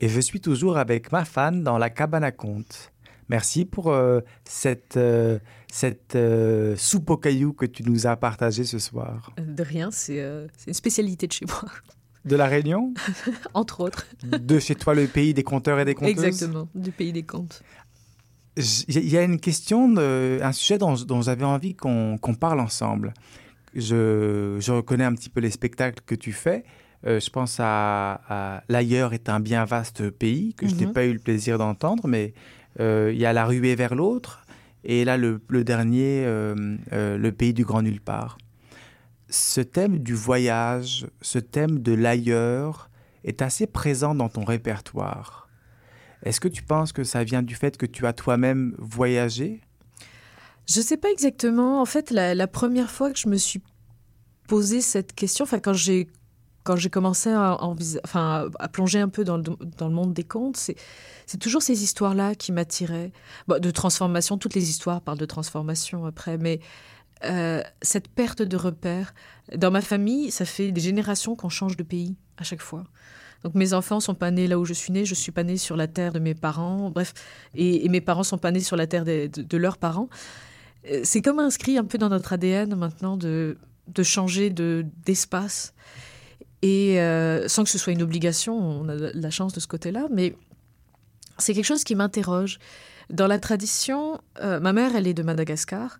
Et 0.00 0.08
je 0.08 0.18
suis 0.18 0.40
toujours 0.40 0.78
avec 0.78 1.12
ma 1.12 1.26
fan 1.26 1.62
dans 1.62 1.76
la 1.76 1.90
cabane 1.90 2.24
à 2.24 2.32
conte. 2.32 2.90
Merci 3.28 3.66
pour 3.66 3.92
euh, 3.92 4.20
cette, 4.44 4.96
euh, 4.96 5.38
cette 5.70 6.16
euh, 6.16 6.74
soupe 6.78 7.10
au 7.10 7.18
caillou 7.18 7.52
que 7.52 7.66
tu 7.66 7.82
nous 7.82 8.06
as 8.06 8.16
partagée 8.16 8.64
ce 8.64 8.78
soir. 8.78 9.30
De 9.36 9.62
rien, 9.62 9.90
c'est 9.90 10.24
une 10.66 10.72
spécialité 10.72 11.26
de 11.26 11.32
chez 11.32 11.44
moi. 11.44 11.70
De 12.24 12.34
la 12.34 12.46
Réunion 12.46 12.94
Entre 13.52 13.80
autres. 13.80 14.06
de 14.22 14.58
chez 14.58 14.74
toi, 14.74 14.94
le 14.94 15.06
pays 15.06 15.34
des 15.34 15.42
conteurs 15.42 15.78
et 15.80 15.84
des 15.84 15.94
conteuses 15.94 16.24
Exactement, 16.24 16.68
du 16.74 16.92
pays 16.92 17.12
des 17.12 17.24
contes. 17.24 17.62
Il 18.56 19.08
y 19.08 19.16
a 19.16 19.22
une 19.22 19.40
question, 19.40 19.96
un 19.96 20.52
sujet 20.52 20.76
dont, 20.76 20.94
dont 20.94 21.22
j'avais 21.22 21.44
envie 21.44 21.74
qu'on 21.74 22.18
parle 22.38 22.60
ensemble. 22.60 23.14
Je, 23.74 24.58
je, 24.60 24.72
reconnais 24.72 25.04
un 25.04 25.14
petit 25.14 25.30
peu 25.30 25.40
les 25.40 25.50
spectacles 25.50 26.02
que 26.04 26.14
tu 26.14 26.32
fais. 26.32 26.64
Euh, 27.06 27.18
je 27.18 27.30
pense 27.30 27.56
à, 27.58 28.62
L'ailleurs 28.68 29.12
est 29.12 29.28
un 29.28 29.40
bien 29.40 29.64
vaste 29.64 30.10
pays 30.10 30.54
que 30.54 30.68
je 30.68 30.74
n'ai 30.74 30.86
mhm. 30.86 30.92
pas 30.92 31.04
eu 31.04 31.12
le 31.12 31.18
plaisir 31.18 31.58
d'entendre, 31.58 32.06
mais 32.06 32.32
euh, 32.80 33.10
il 33.12 33.20
y 33.20 33.26
a 33.26 33.32
La 33.32 33.44
ruée 33.44 33.74
vers 33.74 33.94
l'autre 33.94 34.44
et 34.84 35.04
là 35.04 35.16
le, 35.16 35.40
le 35.48 35.64
dernier, 35.64 36.24
euh, 36.26 36.54
Le 36.90 37.32
pays 37.32 37.54
du 37.54 37.64
grand 37.64 37.82
nulle 37.82 38.00
part. 38.00 38.38
ce 39.28 39.60
thème 39.60 39.98
du 39.98 40.14
voyage, 40.14 41.06
ce 41.20 41.38
thème 41.38 41.80
de 41.80 41.92
l'ailleurs 41.92 42.90
est 43.24 43.42
assez 43.42 43.66
présent 43.66 44.14
dans 44.14 44.28
ton 44.28 44.44
répertoire. 44.44 45.41
Est-ce 46.24 46.40
que 46.40 46.48
tu 46.48 46.62
penses 46.62 46.92
que 46.92 47.04
ça 47.04 47.24
vient 47.24 47.42
du 47.42 47.54
fait 47.54 47.76
que 47.76 47.86
tu 47.86 48.06
as 48.06 48.12
toi-même 48.12 48.74
voyagé? 48.78 49.60
Je 50.66 50.78
ne 50.78 50.84
sais 50.84 50.96
pas 50.96 51.10
exactement. 51.10 51.80
En 51.80 51.84
fait, 51.84 52.10
la, 52.10 52.46
première 52.46 52.90
fois 52.90 53.10
que 53.10 53.18
je 53.18 53.28
me 53.28 53.36
suis 53.36 53.62
posé 54.46 54.80
cette 54.80 55.14
question, 55.14 55.44
enfin 55.44 55.58
quand 55.58 55.72
j'ai 55.72 56.08
quand 56.64 56.76
j'ai 56.76 56.90
commencé 56.90 57.28
à, 57.28 57.58
plonger 58.72 59.00
un 59.00 59.08
peu 59.08 59.24
dans 59.24 59.36
le, 59.36 59.42
dans 59.42 59.88
le 59.88 59.94
monde 59.94 60.14
des 60.14 60.22
contes, 60.22 60.56
c'est, 60.56 60.76
c'est 61.26 61.38
toujours 61.38 61.60
ces 61.60 61.82
histoires-là 61.82 62.36
qui 62.36 62.52
m'attiraient. 62.52 63.10
de 63.48 63.70
transformation, 63.72 64.38
toutes 64.38 64.54
les 64.54 64.70
histoires 64.70 65.00
parlent 65.00 65.18
de 65.18 65.26
transformation 65.26 66.06
après, 66.06 66.38
mais 66.38 66.60
euh, 67.24 67.62
cette 67.82 68.08
perte 68.08 68.42
de 68.42 68.56
repères. 68.56 69.14
Dans 69.56 69.70
ma 69.70 69.80
famille, 69.80 70.30
ça 70.30 70.44
fait 70.44 70.72
des 70.72 70.80
générations 70.80 71.36
qu'on 71.36 71.48
change 71.48 71.76
de 71.76 71.82
pays 71.82 72.16
à 72.42 72.44
chaque 72.44 72.60
fois. 72.60 72.84
Donc 73.42 73.54
mes 73.54 73.72
enfants 73.72 74.00
sont 74.00 74.14
pas 74.14 74.30
nés 74.30 74.46
là 74.46 74.58
où 74.58 74.64
je 74.64 74.72
suis 74.72 74.92
née, 74.92 75.04
je 75.04 75.14
suis 75.14 75.32
pas 75.32 75.42
née 75.42 75.56
sur 75.56 75.76
la 75.76 75.88
terre 75.88 76.12
de 76.12 76.18
mes 76.18 76.34
parents, 76.34 76.90
bref, 76.90 77.14
et, 77.54 77.88
mes 77.88 78.00
parents 78.00 78.22
sont 78.22 78.38
pas 78.38 78.52
nés 78.52 78.60
sur 78.60 78.76
la 78.76 78.86
terre 78.86 79.04
de, 79.04 79.56
leurs 79.56 79.78
parents. 79.78 80.08
Euh, 80.88 81.00
c'est 81.04 81.22
comme 81.22 81.38
inscrit 81.38 81.78
un 81.78 81.84
peu 81.84 81.98
dans 81.98 82.08
notre 82.08 82.32
ADN 82.32 82.74
maintenant 82.74 83.16
de, 83.16 83.56
de 83.88 84.02
changer 84.02 84.50
de, 84.50 84.84
d'espace. 85.04 85.74
Et 86.62 87.00
euh, 87.00 87.48
sans 87.48 87.64
que 87.64 87.70
ce 87.70 87.78
soit 87.78 87.92
une 87.92 88.02
obligation, 88.02 88.56
on 88.56 88.88
a 88.88 88.94
la 88.94 89.30
chance 89.30 89.52
de 89.52 89.58
ce 89.58 89.66
côté-là, 89.66 90.06
mais 90.10 90.36
c'est 91.38 91.54
quelque 91.54 91.64
chose 91.64 91.82
qui 91.82 91.96
m'interroge. 91.96 92.58
Dans 93.10 93.26
la 93.26 93.40
tradition, 93.40 94.20
euh, 94.40 94.60
ma 94.60 94.72
mère, 94.72 94.94
elle 94.94 95.08
est 95.08 95.14
de 95.14 95.24
Madagascar, 95.24 95.98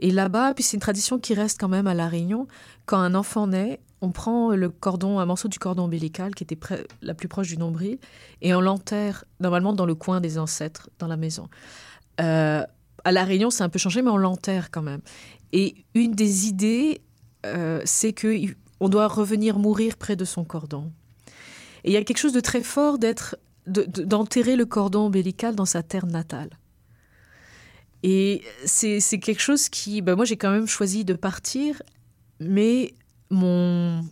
et 0.00 0.10
là-bas, 0.10 0.54
puis 0.54 0.62
c'est 0.64 0.76
une 0.76 0.80
tradition 0.80 1.18
qui 1.18 1.34
reste 1.34 1.58
quand 1.58 1.68
même 1.68 1.86
à 1.86 1.94
La 1.94 2.08
Réunion, 2.08 2.46
quand 2.86 2.98
un 2.98 3.14
enfant 3.14 3.48
naît, 3.48 3.80
on 4.00 4.10
prend 4.10 4.54
le 4.54 4.68
cordon, 4.68 5.18
un 5.18 5.26
morceau 5.26 5.48
du 5.48 5.58
cordon 5.58 5.84
ombilical 5.84 6.34
qui 6.34 6.44
était 6.44 6.58
la 7.02 7.14
plus 7.14 7.28
proche 7.28 7.48
du 7.48 7.56
nombril, 7.56 7.98
et 8.42 8.54
on 8.54 8.60
l'enterre 8.60 9.24
normalement 9.40 9.72
dans 9.72 9.86
le 9.86 9.94
coin 9.94 10.20
des 10.20 10.38
ancêtres, 10.38 10.88
dans 10.98 11.08
la 11.08 11.16
maison. 11.16 11.48
Euh, 12.20 12.64
à 13.04 13.12
La 13.12 13.24
Réunion, 13.24 13.50
c'est 13.50 13.64
un 13.64 13.68
peu 13.68 13.78
changé, 13.78 14.02
mais 14.02 14.10
on 14.10 14.16
l'enterre 14.16 14.70
quand 14.70 14.82
même. 14.82 15.00
Et 15.52 15.74
une 15.94 16.12
des 16.12 16.46
idées, 16.46 17.00
euh, 17.46 17.80
c'est 17.84 18.12
que 18.12 18.36
on 18.80 18.88
doit 18.88 19.08
revenir 19.08 19.58
mourir 19.58 19.96
près 19.96 20.14
de 20.14 20.24
son 20.24 20.44
cordon. 20.44 20.92
Et 21.82 21.90
il 21.90 21.92
y 21.92 21.96
a 21.96 22.04
quelque 22.04 22.18
chose 22.18 22.32
de 22.32 22.40
très 22.40 22.62
fort 22.62 22.98
d'être 22.98 23.36
d'enterrer 23.66 24.56
le 24.56 24.64
cordon 24.64 25.06
ombilical 25.06 25.54
dans 25.54 25.66
sa 25.66 25.82
terre 25.82 26.06
natale. 26.06 26.48
Et 28.02 28.42
c'est 28.64 29.00
quelque 29.18 29.40
chose 29.40 29.68
qui, 29.68 30.02
ben 30.02 30.14
moi 30.14 30.24
j'ai 30.24 30.36
quand 30.36 30.50
même 30.50 30.68
choisi 30.68 31.04
de 31.04 31.14
partir, 31.14 31.82
mais 32.40 32.94
mon, 33.30 34.04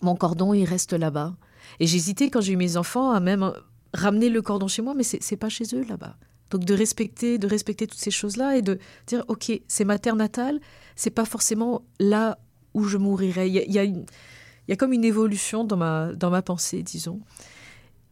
mon 0.00 0.16
cordon, 0.16 0.52
il 0.54 0.64
reste 0.64 0.92
là-bas. 0.92 1.36
Et 1.80 1.86
j'hésitais 1.86 2.30
quand 2.30 2.40
j'ai 2.40 2.52
eu 2.52 2.56
mes 2.56 2.76
enfants 2.76 3.12
à 3.12 3.20
même 3.20 3.52
ramener 3.94 4.28
le 4.28 4.42
cordon 4.42 4.68
chez 4.68 4.82
moi, 4.82 4.94
mais 4.94 5.04
c'est 5.04 5.36
pas 5.36 5.48
chez 5.48 5.64
eux 5.74 5.84
là-bas. 5.88 6.16
Donc 6.50 6.64
de 6.64 6.74
respecter, 6.74 7.38
de 7.38 7.46
respecter 7.46 7.86
toutes 7.86 8.00
ces 8.00 8.10
choses-là 8.10 8.56
et 8.56 8.62
de 8.62 8.78
dire, 9.06 9.24
ok, 9.28 9.52
c'est 9.68 9.84
ma 9.84 9.98
terre 9.98 10.16
natale, 10.16 10.60
c'est 10.96 11.10
pas 11.10 11.24
forcément 11.24 11.82
là 11.98 12.38
où 12.74 12.84
je 12.84 12.98
mourirai. 12.98 13.48
Il 13.48 13.54
y 13.54 13.78
a, 13.78 13.84
y 13.84 14.72
a 14.72 14.76
comme 14.76 14.92
une 14.92 15.04
évolution 15.04 15.64
dans 15.64 15.76
ma, 15.76 16.12
dans 16.12 16.30
ma 16.30 16.42
pensée, 16.42 16.82
disons. 16.82 17.20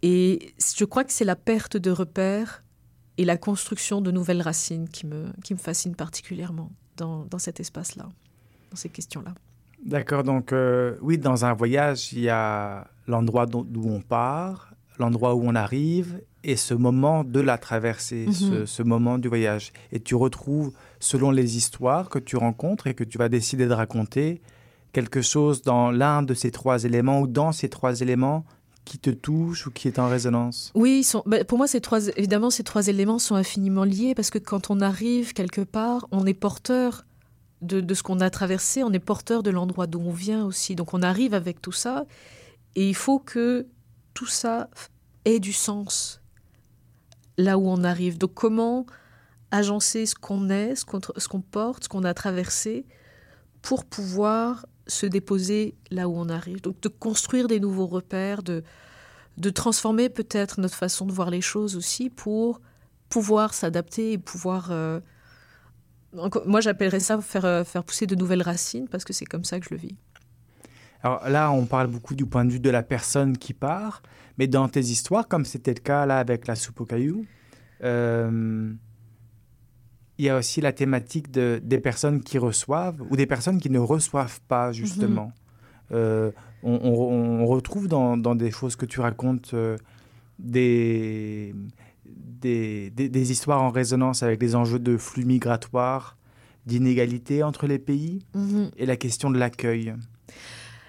Et 0.02 0.54
je 0.76 0.84
crois 0.84 1.04
que 1.04 1.12
c'est 1.12 1.24
la 1.24 1.36
perte 1.36 1.76
de 1.76 1.90
repères 1.90 2.62
et 3.18 3.24
la 3.24 3.36
construction 3.36 4.00
de 4.00 4.10
nouvelles 4.10 4.42
racines 4.42 4.88
qui 4.88 5.06
me, 5.06 5.26
qui 5.44 5.54
me 5.54 5.58
fascine 5.58 5.94
particulièrement 5.94 6.70
dans, 6.96 7.24
dans 7.24 7.38
cet 7.38 7.60
espace-là, 7.60 8.08
dans 8.70 8.76
ces 8.76 8.88
questions-là. 8.88 9.34
D'accord, 9.84 10.24
donc 10.24 10.52
euh, 10.52 10.96
oui, 11.00 11.18
dans 11.18 11.44
un 11.44 11.54
voyage, 11.54 12.12
il 12.12 12.20
y 12.20 12.28
a 12.28 12.86
l'endroit 13.06 13.46
d'où 13.46 13.84
on 13.84 14.00
part, 14.00 14.74
l'endroit 14.98 15.34
où 15.34 15.42
on 15.44 15.54
arrive 15.54 16.20
et 16.44 16.56
ce 16.56 16.74
moment 16.74 17.24
de 17.24 17.40
la 17.40 17.58
traversée, 17.58 18.30
ce, 18.32 18.44
mhm. 18.44 18.66
ce, 18.66 18.82
moment 18.82 19.18
du 19.18 19.28
voyage. 19.28 19.72
Et 19.92 20.00
tu 20.00 20.14
retrouves, 20.14 20.72
selon 20.98 21.30
les 21.30 21.56
histoires 21.56 22.08
que 22.08 22.18
tu 22.18 22.36
rencontres 22.36 22.86
et 22.86 22.94
que 22.94 23.04
tu 23.04 23.18
vas 23.18 23.28
décider 23.28 23.66
de 23.66 23.72
raconter, 23.72 24.40
quelque 24.92 25.22
chose 25.22 25.62
dans 25.62 25.90
l'un 25.90 26.22
de 26.22 26.34
ces 26.34 26.50
trois 26.50 26.84
éléments 26.84 27.20
ou 27.20 27.26
dans 27.26 27.52
ces 27.52 27.68
trois 27.68 28.00
éléments 28.00 28.44
qui 28.84 28.98
te 28.98 29.10
touche 29.10 29.66
ou 29.66 29.70
qui 29.70 29.88
est 29.88 29.98
en 29.98 30.08
résonance 30.08 30.72
Oui, 30.74 31.06
bah, 31.26 31.44
pour 31.44 31.58
moi, 31.58 31.66
ces 31.66 31.80
trois, 31.80 32.08
évidemment, 32.08 32.50
ces 32.50 32.64
trois 32.64 32.88
éléments 32.88 33.18
sont 33.18 33.34
infiniment 33.34 33.84
liés 33.84 34.14
parce 34.14 34.30
que 34.30 34.38
quand 34.38 34.70
on 34.70 34.80
arrive 34.80 35.32
quelque 35.32 35.60
part, 35.60 36.06
on 36.10 36.26
est 36.26 36.34
porteur 36.34 37.04
de, 37.62 37.94
ce 37.94 38.02
qu'on 38.02 38.20
a 38.20 38.30
traversé, 38.30 38.82
on 38.82 38.92
est 38.92 38.98
porteur 38.98 39.42
de 39.42 39.50
l'endroit 39.50 39.86
d'où 39.86 40.00
on 40.00 40.12
vient 40.12 40.44
aussi. 40.44 40.74
Donc 40.74 40.94
on 40.94 41.02
arrive 41.02 41.34
avec 41.34 41.60
tout 41.60 41.72
ça 41.72 42.06
et 42.74 42.88
il 42.88 42.94
faut 42.94 43.18
que 43.18 43.66
tout 44.14 44.26
ça 44.26 44.68
ait 45.24 45.40
du 45.40 45.52
sens 45.52 46.20
là 47.36 47.58
où 47.58 47.68
on 47.68 47.84
arrive. 47.84 48.18
Donc 48.18 48.34
comment 48.34 48.86
agencer 49.50 50.06
ce 50.06 50.14
qu'on 50.14 50.48
est, 50.48 50.74
ce 50.74 50.84
qu'on 51.28 51.40
porte, 51.40 51.84
ce 51.84 51.88
qu'on 51.88 52.04
a 52.04 52.14
traversé 52.14 52.86
pour 53.62 53.84
pouvoir 53.84 54.66
se 54.90 55.06
déposer 55.06 55.74
là 55.90 56.08
où 56.08 56.16
on 56.16 56.28
arrive. 56.28 56.60
Donc 56.60 56.80
de 56.80 56.88
construire 56.88 57.48
des 57.48 57.60
nouveaux 57.60 57.86
repères, 57.86 58.42
de, 58.42 58.62
de 59.38 59.50
transformer 59.50 60.08
peut-être 60.08 60.60
notre 60.60 60.74
façon 60.74 61.06
de 61.06 61.12
voir 61.12 61.30
les 61.30 61.40
choses 61.40 61.76
aussi 61.76 62.10
pour 62.10 62.60
pouvoir 63.08 63.54
s'adapter 63.54 64.12
et 64.12 64.18
pouvoir... 64.18 64.68
Euh, 64.70 65.00
moi, 66.44 66.60
j'appellerais 66.60 67.00
ça 67.00 67.20
faire, 67.20 67.44
euh, 67.44 67.64
faire 67.64 67.84
pousser 67.84 68.06
de 68.06 68.16
nouvelles 68.16 68.42
racines 68.42 68.88
parce 68.88 69.04
que 69.04 69.12
c'est 69.12 69.26
comme 69.26 69.44
ça 69.44 69.60
que 69.60 69.66
je 69.66 69.74
le 69.74 69.80
vis. 69.80 69.96
Alors 71.02 71.28
là, 71.28 71.50
on 71.52 71.66
parle 71.66 71.86
beaucoup 71.86 72.14
du 72.14 72.26
point 72.26 72.44
de 72.44 72.50
vue 72.50 72.60
de 72.60 72.70
la 72.70 72.82
personne 72.82 73.38
qui 73.38 73.54
part, 73.54 74.02
mais 74.38 74.46
dans 74.46 74.68
tes 74.68 74.80
histoires, 74.80 75.28
comme 75.28 75.44
c'était 75.44 75.72
le 75.72 75.80
cas 75.80 76.04
là 76.04 76.18
avec 76.18 76.46
la 76.46 76.56
soupe 76.56 76.80
au 76.80 76.84
caillou, 76.84 77.24
euh, 77.82 78.72
il 80.20 80.24
y 80.24 80.28
a 80.28 80.36
aussi 80.36 80.60
la 80.60 80.72
thématique 80.72 81.30
de, 81.30 81.60
des 81.64 81.78
personnes 81.78 82.20
qui 82.20 82.36
reçoivent 82.36 83.00
ou 83.08 83.16
des 83.16 83.24
personnes 83.24 83.58
qui 83.58 83.70
ne 83.70 83.78
reçoivent 83.78 84.40
pas, 84.48 84.70
justement. 84.70 85.32
Mhm. 85.90 85.92
Euh, 85.92 86.30
on, 86.62 87.46
retrouve 87.46 87.88
dans, 87.88 88.18
dans, 88.18 88.34
des 88.34 88.50
choses 88.50 88.76
que 88.76 88.84
tu 88.84 89.00
racontes 89.00 89.54
des, 90.38 91.54
des, 92.04 92.90
des, 92.90 93.32
histoires 93.32 93.62
en 93.62 93.70
résonance 93.70 94.22
avec 94.22 94.38
des 94.38 94.54
enjeux 94.54 94.78
de 94.78 94.98
flux 94.98 95.24
migratoires, 95.24 96.18
d'inégalité 96.66 97.42
entre 97.42 97.66
les 97.66 97.78
pays 97.78 98.26
mhm. 98.34 98.70
et 98.76 98.84
la 98.84 98.96
question 98.96 99.30
de 99.30 99.38
l'accueil. 99.38 99.94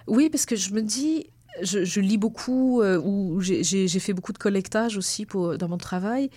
Oui, 0.08 0.30
parce 0.30 0.46
que 0.46 0.58
je 0.58 0.74
me 0.74 0.82
dis, 0.82 1.28
je, 1.62 2.02
lis 2.02 2.18
beaucoup, 2.18 2.82
euh, 2.82 3.00
ou 3.02 3.40
j'ai 3.40 3.88
fait 3.88 4.14
beaucoup 4.14 4.34
de 4.34 4.38
collectage 4.38 4.98
aussi 4.98 5.26
pour, 5.26 5.58
dans 5.58 5.70
mon 5.70 5.78
travail, 5.78 6.30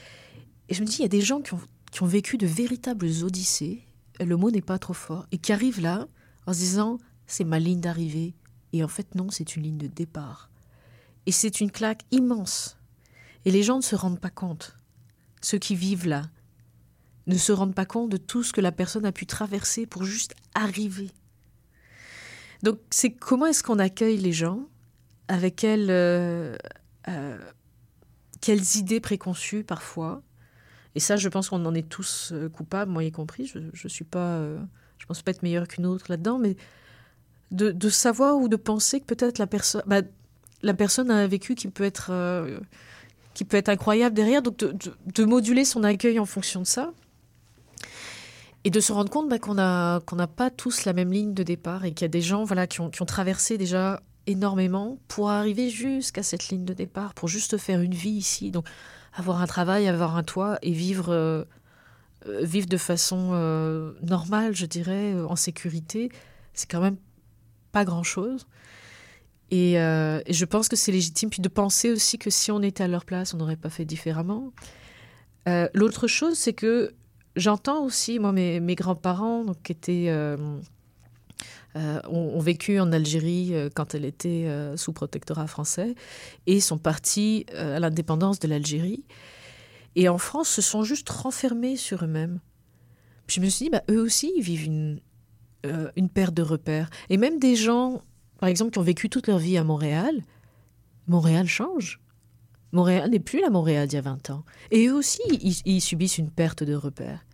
et 0.68 0.74
je 0.74 0.80
me 0.80 0.86
dis, 0.86 0.98
il 1.00 1.02
y 1.02 1.06
a 1.06 1.08
des 1.08 1.20
gens 1.20 1.40
qui 1.40 1.54
ont, 1.54 1.60
qui 1.94 2.02
ont 2.02 2.06
vécu 2.06 2.38
de 2.38 2.46
véritables 2.46 3.08
odyssées, 3.22 3.86
le 4.18 4.36
mot 4.36 4.50
n'est 4.50 4.60
pas 4.60 4.80
trop 4.80 4.94
fort, 4.94 5.28
et 5.30 5.38
qui 5.38 5.52
arrivent 5.52 5.80
là 5.80 6.08
en 6.44 6.52
se 6.52 6.58
disant, 6.58 6.98
c'est 7.28 7.44
ma 7.44 7.60
ligne 7.60 7.80
d'arrivée, 7.80 8.34
et 8.72 8.82
en 8.82 8.88
fait 8.88 9.14
non, 9.14 9.30
c'est 9.30 9.54
une 9.54 9.62
ligne 9.62 9.78
de 9.78 9.86
départ. 9.86 10.50
Et 11.26 11.30
c'est 11.30 11.60
une 11.60 11.70
claque 11.70 12.02
immense. 12.10 12.78
Et 13.44 13.52
les 13.52 13.62
gens 13.62 13.76
ne 13.76 13.82
se 13.82 13.94
rendent 13.94 14.18
pas 14.18 14.30
compte 14.30 14.76
ceux 15.40 15.58
qui 15.58 15.76
vivent 15.76 16.08
là, 16.08 16.24
ne 17.28 17.36
se 17.36 17.52
rendent 17.52 17.76
pas 17.76 17.86
compte 17.86 18.10
de 18.10 18.16
tout 18.16 18.42
ce 18.42 18.52
que 18.52 18.60
la 18.60 18.72
personne 18.72 19.06
a 19.06 19.12
pu 19.12 19.24
traverser 19.24 19.86
pour 19.86 20.02
juste 20.02 20.34
arriver. 20.54 21.12
Donc, 22.64 22.80
c'est 22.90 23.10
comment 23.12 23.46
est-ce 23.46 23.62
qu'on 23.62 23.78
accueille 23.78 24.16
les 24.16 24.32
gens 24.32 24.66
avec 25.28 25.54
quelles, 25.54 25.90
euh, 25.90 26.56
euh, 27.06 27.38
quelles 28.40 28.76
idées 28.78 29.00
préconçues 29.00 29.62
parfois. 29.62 30.22
Et 30.94 31.00
ça, 31.00 31.16
je 31.16 31.28
pense 31.28 31.48
qu'on 31.48 31.64
en 31.64 31.74
est 31.74 31.88
tous 31.88 32.30
euh, 32.32 32.48
coupables, 32.48 32.90
moi 32.90 33.04
y 33.04 33.10
compris. 33.10 33.46
Je 33.46 33.58
ne 33.58 33.88
suis 33.88 34.04
pas, 34.04 34.40
je 34.98 35.06
pense 35.06 35.22
pas 35.22 35.32
être 35.32 35.42
meilleure 35.42 35.68
qu'une 35.68 35.86
autre 35.86 36.06
là-dedans, 36.08 36.38
mais 36.38 36.56
de, 37.50 37.88
savoir 37.88 38.36
ou 38.38 38.48
de 38.48 38.56
penser 38.56 39.00
que 39.00 39.06
peut-être 39.06 39.38
la 39.38 39.46
personne, 39.46 39.82
bah, 39.86 40.02
la 40.62 40.74
personne 40.74 41.10
a 41.10 41.14
un 41.14 41.26
vécu 41.26 41.54
qui 41.54 41.68
peut 41.68 41.84
être 41.84 42.10
qui 43.34 43.44
peut 43.44 43.56
être 43.56 43.68
incroyable 43.68 44.14
derrière. 44.14 44.40
Donc 44.40 44.56
de, 44.58 45.24
moduler 45.24 45.64
son 45.64 45.84
accueil 45.84 46.18
en 46.18 46.24
fonction 46.24 46.60
de 46.62 46.66
ça. 46.66 46.92
Et 48.66 48.70
de 48.70 48.80
se 48.80 48.92
rendre 48.92 49.10
compte 49.10 49.28
bah, 49.28 49.38
qu'on 49.38 49.54
n'a 49.54 50.26
pas 50.26 50.50
tous 50.50 50.86
la 50.86 50.94
même 50.94 51.12
ligne 51.12 51.34
de 51.34 51.42
départ 51.42 51.84
et 51.84 51.92
qu'il 51.92 52.04
y 52.04 52.06
a 52.06 52.08
des 52.08 52.22
gens 52.22 52.44
voilà, 52.44 52.66
qui, 52.66 52.80
ont, 52.80 52.88
qui 52.88 53.02
ont 53.02 53.06
traversé 53.06 53.58
déjà 53.58 54.00
énormément 54.26 54.98
pour 55.06 55.28
arriver 55.28 55.68
jusqu'à 55.68 56.22
cette 56.22 56.48
ligne 56.48 56.64
de 56.64 56.72
départ, 56.72 57.12
pour 57.12 57.28
juste 57.28 57.58
faire 57.58 57.82
une 57.82 57.92
vie 57.92 58.08
ici. 58.08 58.50
Donc 58.50 58.66
avoir 59.14 59.40
un 59.40 59.46
travail, 59.46 59.88
avoir 59.88 60.16
un 60.16 60.22
toit 60.22 60.58
et 60.62 60.72
vivre, 60.72 61.10
euh, 61.10 61.44
euh, 62.26 62.44
vivre 62.44 62.66
de 62.66 62.76
façon 62.76 63.30
euh, 63.32 63.92
normale, 64.02 64.54
je 64.54 64.66
dirais, 64.66 65.14
en 65.28 65.36
sécurité, 65.36 66.10
c'est 66.52 66.70
quand 66.70 66.80
même 66.80 66.96
pas 67.72 67.84
grand-chose. 67.84 68.46
Et, 69.50 69.74
je 69.74 70.44
pense 70.44 70.68
que 70.68 70.74
c'est 70.74 70.90
légitime. 70.90 71.30
Puis 71.30 71.40
de 71.40 71.48
penser 71.48 71.92
aussi 71.92 72.18
que 72.18 72.28
si 72.28 72.50
on 72.50 72.60
était 72.60 72.82
à 72.82 72.88
leur 72.88 73.04
place, 73.04 73.34
on 73.34 73.36
n'aurait 73.36 73.56
pas 73.56 73.70
fait 73.70 73.84
différemment. 73.84 74.52
L'autre 75.74 76.08
chose, 76.08 76.36
c'est 76.36 76.54
que 76.54 76.92
j'entends 77.36 77.84
aussi, 77.84 78.18
moi, 78.18 78.32
mes, 78.32 78.58
mes 78.58 78.74
grands-parents, 78.74 79.46
qui 79.62 79.72
étaient. 79.72 80.36
Euh, 81.76 82.00
ont, 82.08 82.38
vécu 82.38 82.78
en 82.78 82.92
Algérie 82.92 83.52
euh, 83.52 83.68
quand 83.74 83.96
elle 83.96 84.04
était 84.04 84.44
euh, 84.46 84.76
sous 84.76 84.92
protectorat 84.92 85.48
français 85.48 85.96
et 86.46 86.60
sont 86.60 86.78
partis 86.78 87.46
à 87.52 87.80
l'indépendance 87.80 88.38
de 88.38 88.46
l'Algérie. 88.46 89.04
Et 89.96 90.08
en 90.08 90.18
France, 90.18 90.48
se 90.48 90.62
sont 90.62 90.84
juste 90.84 91.08
renfermés 91.08 91.76
sur 91.76 92.04
eux-mêmes. 92.04 92.38
Je 93.26 93.40
me 93.40 93.48
suis 93.48 93.64
dit, 93.64 93.70
bah, 93.70 93.82
eux 93.90 94.00
aussi, 94.00 94.32
ils 94.36 94.42
vivent 94.42 94.66
une, 94.66 95.00
une 95.96 96.08
perte 96.08 96.34
de 96.34 96.42
repères. 96.42 96.90
Et 97.10 97.16
même 97.16 97.40
des 97.40 97.56
gens, 97.56 98.02
par 98.38 98.48
exemple, 98.48 98.70
qui 98.70 98.78
ont 98.78 98.82
vécu 98.82 99.08
toute 99.08 99.26
leur 99.26 99.38
vie 99.38 99.56
à 99.56 99.64
Montréal, 99.64 100.22
Montréal 101.08 101.48
change. 101.48 102.00
Montréal 102.70 103.10
n'est 103.10 103.20
plus 103.20 103.40
la 103.40 103.50
Montréal 103.50 103.88
d'il 103.88 103.96
y 103.96 103.98
a 103.98 104.02
20 104.02 104.30
ans. 104.30 104.44
Et 104.70 104.86
eux 104.86 104.94
aussi, 104.94 105.22
ils, 105.28 105.56
ils 105.64 105.80
subissent 105.80 106.18
une 106.18 106.30
perte 106.30 106.62
de 106.62 106.74
repères. 106.74 107.24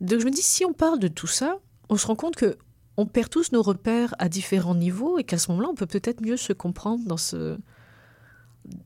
Donc 0.00 0.20
je 0.20 0.24
me 0.24 0.30
dis, 0.30 0.42
si 0.42 0.64
on 0.64 0.72
parle 0.72 1.00
de 1.00 1.08
tout 1.08 1.26
ça, 1.26 1.58
on 1.88 1.96
se 1.96 2.06
rend 2.06 2.16
compte 2.16 2.36
que 2.36 2.56
on 2.96 3.06
perd 3.06 3.30
tous 3.30 3.52
nos 3.52 3.62
repères 3.62 4.14
à 4.18 4.28
différents 4.28 4.74
niveaux 4.74 5.18
et 5.18 5.24
qu'à 5.24 5.38
ce 5.38 5.50
moment-là, 5.50 5.68
on 5.70 5.74
peut 5.74 5.86
peut-être 5.86 6.20
mieux 6.20 6.36
se 6.36 6.52
comprendre 6.52 7.06
dans 7.06 7.16
ce 7.16 7.58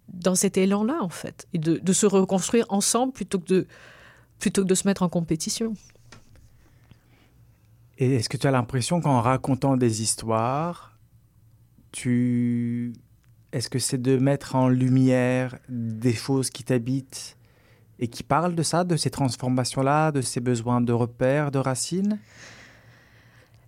dans 0.09 0.35
cet 0.37 0.57
élan-là, 0.57 0.99
en 1.03 1.09
fait, 1.09 1.49
et 1.53 1.59
de, 1.59 1.93
se 1.93 2.07
reconstruire 2.07 2.65
ensemble 2.69 3.13
plutôt 3.13 3.41
que 3.41 3.47
de 3.47 3.67
plutôt 4.39 4.63
que 4.63 4.69
de 4.69 4.75
se 4.75 4.87
mettre 4.87 5.03
en 5.03 5.09
compétition. 5.09 5.75
Et 7.99 8.15
est-ce 8.15 8.29
que 8.29 8.37
tu 8.37 8.47
as 8.47 8.51
l'impression 8.51 9.01
qu'en 9.01 9.21
racontant 9.21 9.77
des 9.77 10.03
histoires, 10.03 10.97
tu 11.93 12.93
est-ce 13.53 13.69
que 13.69 13.79
c'est 13.79 14.03
de 14.03 14.17
mettre 14.17 14.57
en 14.57 14.69
lumière 14.69 15.57
des 15.69 16.13
choses 16.13 16.51
qui 16.51 16.65
t'habitent 16.65 17.37
et 18.01 18.09
qui 18.09 18.25
parlent 18.25 18.57
de 18.57 18.63
ça, 18.65 18.83
de 18.83 18.97
ces 18.97 19.11
transformations-là, 19.11 20.11
de 20.11 20.21
ces 20.21 20.41
besoins 20.41 20.81
de 20.81 20.93
repères, 20.93 21.53
de 21.53 21.59
racines? 21.59 22.19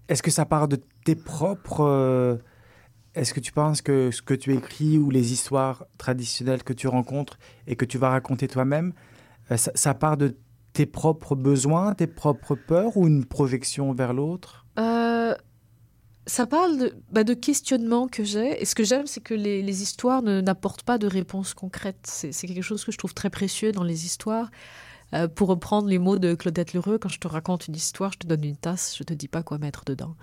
Est-ce 0.09 0.23
que 0.23 0.31
ça 0.31 0.45
part 0.45 0.69
de 0.69 0.81
tes 1.05 1.15
propres... 1.15 1.85
Euh, 1.85 2.37
est-ce 3.15 3.33
que 3.33 3.41
tu 3.41 3.53
penses 3.53 3.81
que 3.81 4.11
ce 4.11 4.21
que 4.21 4.35
tu 4.35 4.55
écris 4.55 4.99
ou 4.99 5.11
les 5.11 5.33
histoires 5.33 5.87
traditionnelles 5.97 6.63
que 6.63 6.75
tu 6.75 6.87
rencontres 6.87 7.39
et 7.67 7.75
que 7.75 7.87
tu 7.87 7.97
vas 7.97 8.11
raconter 8.11 8.47
toi-même, 8.47 8.93
euh, 9.51 9.57
ça, 9.57 9.95
part 9.95 10.17
de 10.17 10.37
tes 10.73 10.87
propres 10.87 11.35
besoins, 11.35 11.95
tes 11.95 12.07
propres 12.07 12.55
peurs 12.55 12.97
ou 12.97 13.07
une 13.07 13.25
projection 13.25 13.95
vers 13.95 14.13
l'autre? 14.13 14.67
Euh, 14.79 15.35
Ça 16.27 16.47
parle 16.47 16.77
de, 16.77 16.95
bah, 17.11 17.25
de 17.25 17.35
questionnements 17.35 18.09
que 18.09 18.25
j'ai. 18.25 18.61
Et 18.61 18.65
ce 18.65 18.75
que 18.75 18.85
j'aime, 18.85 19.07
c'est 19.07 19.23
que 19.23 19.33
les, 19.33 19.63
les 19.63 19.83
histoires 19.83 20.23
n'apportent 20.23 20.83
pas 20.83 20.99
de 20.99 21.07
réponses 21.07 21.55
concrètes. 21.55 22.05
C'est 22.05 22.33
quelque 22.33 22.63
chose 22.63 22.85
que 22.85 22.93
je 22.93 22.99
trouve 22.99 23.15
très 23.15 23.31
précieux 23.31 23.73
dans 23.73 23.85
les 23.85 24.05
histoires. 24.05 24.51
Euh, 25.15 25.29
pour 25.29 25.49
reprendre 25.49 25.89
les 25.89 25.99
mots 25.99 26.19
de 26.19 26.35
Claudette 26.35 26.73
Lheureux, 26.73 26.99
quand 26.99 27.09
je 27.09 27.21
te 27.21 27.29
raconte 27.29 27.69
une 27.69 27.77
histoire, 27.77 28.13
je 28.13 28.19
te 28.19 28.27
donne 28.27 28.45
une 28.45 28.57
tasse, 28.57 28.97
je 28.99 29.05
te 29.05 29.15
dis 29.15 29.29
pas 29.29 29.43
quoi 29.43 29.59
mettre 29.59 29.85
dedans. 29.85 30.17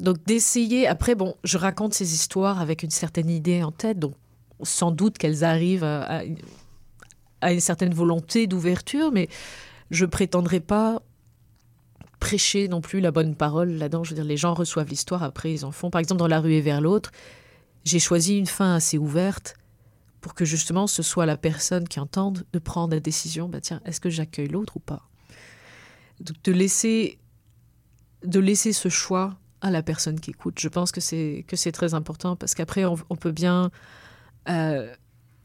Donc 0.00 0.22
d'essayer, 0.26 0.86
après, 0.86 1.14
bon, 1.14 1.36
je 1.44 1.56
raconte 1.56 1.94
ces 1.94 2.12
histoires 2.12 2.60
avec 2.60 2.82
une 2.82 2.90
certaine 2.90 3.30
idée 3.30 3.62
en 3.62 3.72
tête, 3.72 3.98
donc 3.98 4.14
sans 4.62 4.90
doute 4.90 5.16
qu'elles 5.16 5.44
arrivent 5.44 5.84
à, 5.84 6.24
une 7.42 7.60
certaine 7.60 7.94
volonté 7.94 8.46
d'ouverture, 8.46 9.12
mais 9.12 9.28
je 9.90 10.04
prétendrai 10.04 10.60
pas 10.60 11.00
prêcher 12.20 12.66
non 12.68 12.80
plus 12.80 13.00
la 13.00 13.10
bonne 13.10 13.34
parole 13.34 13.70
là-dedans. 13.70 14.04
Je 14.04 14.10
veux 14.10 14.16
dire, 14.16 14.24
les 14.24 14.36
gens 14.36 14.54
reçoivent 14.54 14.88
l'histoire, 14.88 15.22
après 15.22 15.52
ils 15.52 15.64
en 15.64 15.70
font. 15.70 15.90
Par 15.90 16.00
exemple, 16.00 16.18
dans 16.18 16.26
La 16.26 16.40
rue 16.40 16.54
et 16.54 16.60
vers 16.60 16.80
l'autre, 16.80 17.12
j'ai 17.84 17.98
choisi 17.98 18.36
une 18.36 18.46
fin 18.46 18.74
assez 18.74 18.98
ouverte 18.98 19.54
pour 20.26 20.34
que 20.34 20.44
justement 20.44 20.88
ce 20.88 21.04
soit 21.04 21.24
la 21.24 21.36
personne 21.36 21.86
qui 21.86 22.00
entende 22.00 22.46
de 22.52 22.58
prendre 22.58 22.92
la 22.92 22.98
décision, 22.98 23.48
bah 23.48 23.60
tiens, 23.60 23.80
est-ce 23.84 24.00
que 24.00 24.10
j'accueille 24.10 24.48
l'autre 24.48 24.76
ou 24.76 24.80
pas? 24.80 25.08
Donc 26.18 26.42
de 26.42 26.50
laisser, 26.50 27.20
de 28.24 28.40
laisser 28.40 28.72
ce 28.72 28.88
choix 28.88 29.38
à 29.60 29.70
la 29.70 29.84
personne 29.84 30.18
qui 30.18 30.30
écoute. 30.30 30.58
Je 30.58 30.66
pense 30.66 30.90
que 30.90 31.00
c'est 31.00 31.44
que 31.46 31.54
c'est 31.54 31.70
très 31.70 31.94
important 31.94 32.34
parce 32.34 32.56
qu'après 32.56 32.84
on, 32.84 32.96
peut 32.96 33.30
bien 33.30 33.70
euh, 34.48 34.92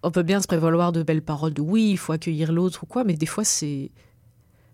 on 0.02 0.10
peut 0.10 0.24
bien 0.24 0.42
se 0.42 0.48
prévaloir 0.48 0.92
de 0.92 1.04
belles 1.04 1.22
paroles 1.22 1.54
de 1.54 1.62
oui, 1.62 1.92
il 1.92 1.98
faut 2.00 2.14
accueillir 2.14 2.52
l'autre 2.52 2.82
ou 2.82 2.88
quoi, 2.88 3.04
mais 3.04 3.14
des 3.14 3.28
fois 3.28 3.44
c'est 3.44 3.92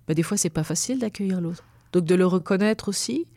bah 0.08 0.13
des 0.13 0.23
fois 0.23 0.38
c'est 0.38 0.49
pas 0.49 0.63
facile 0.63 0.99
d'accueillir 0.99 1.41
l'autre. 1.41 1.65
Donc 1.91 2.05
de 2.05 2.15
le 2.15 2.25
reconnaître 2.25 2.88
aussi 2.88 3.27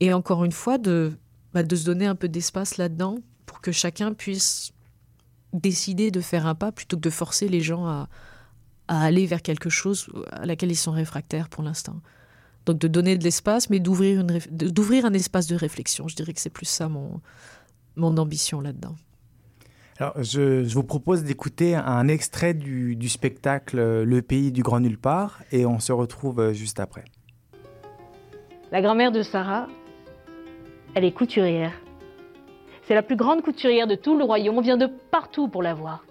et 0.00 0.12
encore 0.12 0.44
une 0.44 0.52
fois 0.52 0.76
de 0.76 1.16
bah, 1.54 1.62
de 1.62 1.74
se 1.74 1.86
donner 1.86 2.04
un 2.04 2.16
peu 2.16 2.28
d'espace 2.28 2.76
là-dedans 2.76 3.20
pour 3.46 3.62
que 3.62 3.72
chacun 3.72 4.12
puisse 4.12 4.74
décider 5.52 6.10
de 6.10 6.20
faire 6.20 6.46
un 6.46 6.54
pas 6.54 6.72
plutôt 6.72 6.96
que 6.96 7.02
de 7.02 7.10
forcer 7.10 7.48
les 7.48 7.60
gens 7.60 7.86
à, 7.86 8.08
aller 8.88 9.26
vers 9.26 9.42
quelque 9.42 9.70
chose 9.70 10.08
à 10.32 10.46
laquelle 10.46 10.70
ils 10.70 10.76
sont 10.76 10.90
réfractaires 10.90 11.48
pour 11.48 11.62
l'instant. 11.62 12.00
Donc 12.66 12.78
de 12.78 12.88
donner 12.88 13.16
de 13.16 13.24
l'espace, 13.24 13.70
mais 13.70 13.78
d'ouvrir, 13.78 14.24
d'ouvrir 14.50 15.04
un 15.04 15.12
espace 15.12 15.46
de 15.46 15.54
réflexion. 15.54 16.08
Je 16.08 16.16
dirais 16.16 16.32
que 16.32 16.40
c'est 16.40 16.50
plus 16.50 16.66
ça 16.66 16.88
mon, 16.88 17.20
mon 17.96 18.16
ambition 18.16 18.60
là-dedans. 18.60 18.96
Alors, 19.98 20.14
je, 20.22 20.62
vous 20.72 20.82
propose 20.82 21.24
d'écouter 21.24 21.74
un 21.74 22.08
extrait 22.08 22.54
du, 22.54 22.96
du, 22.96 23.08
spectacle 23.08 24.02
Le 24.02 24.22
pays 24.22 24.50
du 24.50 24.62
grand 24.62 24.80
nulle 24.80 24.98
part 24.98 25.40
et 25.52 25.66
on 25.66 25.78
se 25.78 25.92
retrouve 25.92 26.40
euh, 26.40 26.52
juste 26.54 26.80
après. 26.80 27.04
La 28.72 28.80
grand-mère 28.80 29.12
de 29.12 29.22
Sarah, 29.22 29.68
elle 30.94 31.04
est 31.04 31.12
couturière. 31.12 31.72
C'est 32.90 32.96
la 32.96 33.02
plus 33.02 33.14
grande 33.14 33.42
couturière 33.42 33.86
de 33.86 33.94
tout 33.94 34.18
le 34.18 34.24
royaume. 34.24 34.58
On 34.58 34.62
vient 34.62 34.76
de 34.76 34.88
partout 34.88 35.46
pour 35.46 35.62
la 35.62 35.74
voir. 35.74 36.02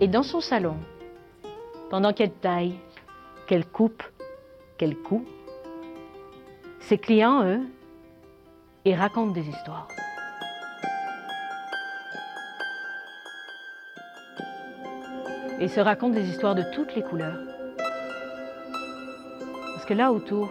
Et 0.00 0.08
dans 0.08 0.24
son 0.24 0.40
salon, 0.40 0.74
pendant 1.88 2.12
qu'elle 2.12 2.32
taille, 2.32 2.74
qu'elle 3.46 3.64
coupe, 3.64 4.02
qu'elle 4.76 4.96
coud, 4.96 5.22
ses 6.80 6.98
clients, 6.98 7.44
eux, 7.44 7.60
ils 8.84 8.96
racontent 8.96 9.30
des 9.30 9.48
histoires. 9.48 9.86
Et 15.60 15.68
se 15.68 15.78
racontent 15.78 16.14
des 16.14 16.28
histoires 16.28 16.56
de 16.56 16.64
toutes 16.74 16.96
les 16.96 17.02
couleurs. 17.02 17.38
Parce 19.74 19.84
que 19.86 19.94
là 19.94 20.10
autour, 20.10 20.50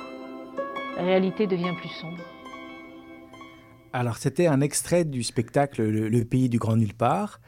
la 0.95 1.03
réalité 1.03 1.47
devient 1.47 1.73
plus 1.77 1.89
sombre. 1.89 2.23
Alors, 3.93 4.17
c'était 4.17 4.47
un 4.47 4.61
extrait 4.61 5.05
du 5.05 5.23
spectacle 5.23 5.83
Le, 5.83 6.25
pays 6.25 6.49
du 6.49 6.59
grand 6.59 6.75
nulle 6.75 6.93
part. 6.93 7.39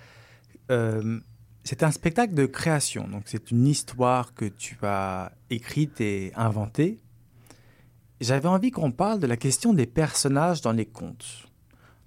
Euh, 0.72 1.20
c'est 1.64 1.84
un 1.84 1.92
spectacle 1.92 2.34
de 2.34 2.46
création, 2.46 3.08
donc 3.08 3.24
c'est 3.26 3.52
une 3.52 3.68
histoire 3.68 4.34
que 4.34 4.46
tu 4.46 4.78
as 4.84 5.32
écrite 5.50 6.02
et 6.02 6.32
inventée. 6.36 7.00
J'avais 8.22 8.48
envie 8.48 8.72
qu'on 8.72 8.92
parle 8.92 9.20
de 9.20 9.28
la 9.28 9.38
question 9.38 9.74
des 9.74 9.86
personnages 9.86 10.62
dans 10.62 10.72
les 10.72 10.86
contes. 10.86 11.48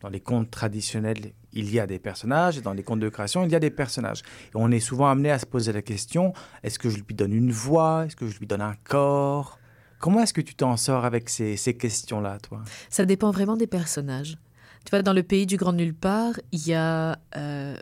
Dans 0.01 0.09
les 0.09 0.21
contes 0.21 0.51
traditionnels, 0.51 1.33
il 1.53 1.71
y 1.73 1.79
a 1.79 1.87
des 1.87 1.99
personnages, 1.99 2.59
et 2.59 2.61
dans 2.61 2.73
les 2.73 2.83
contes 2.83 3.01
de 3.01 3.09
création, 3.09 3.45
il 3.45 3.53
y 3.53 3.55
a 3.55 3.61
des 3.61 3.71
personnages. 3.71 4.23
Et 4.49 4.57
on 4.57 4.71
est 4.71 4.81
souvent 4.81 5.09
amené 5.09 5.31
à 5.31 5.39
se 5.39 5.47
poser 5.47 5.73
la 5.73 5.83
question, 5.83 6.33
est-ce 6.63 6.79
que 6.79 6.91
je 6.91 6.97
lui 6.97 7.15
donne 7.15 7.33
une 7.33 7.53
voix? 7.53 8.07
Est-ce 8.07 8.17
que 8.17 8.27
je 8.27 8.39
lui 8.39 8.47
donne 8.47 8.63
un 8.63 8.75
corps? 8.85 9.59
Comment 10.03 10.21
est-ce 10.21 10.35
que 10.35 10.41
tu 10.41 10.57
t'en 10.57 10.77
sors 10.77 11.05
avec 11.05 11.29
ces, 11.29 11.57
questions-là, 11.79 12.39
toi? 12.41 12.65
Ça 12.91 13.05
dépend 13.05 13.31
vraiment 13.31 13.57
des 13.57 13.69
personnages. 13.69 14.37
Tu 14.85 14.91
vois, 14.91 15.03
dans 15.03 15.13
le 15.13 15.23
pays 15.23 15.47
du 15.47 15.57
grand 15.57 15.73
nulle 15.73 15.95
part, 15.95 16.35
il 16.51 16.67
y 16.67 16.75
a 16.75 17.21
euh, 17.37 17.77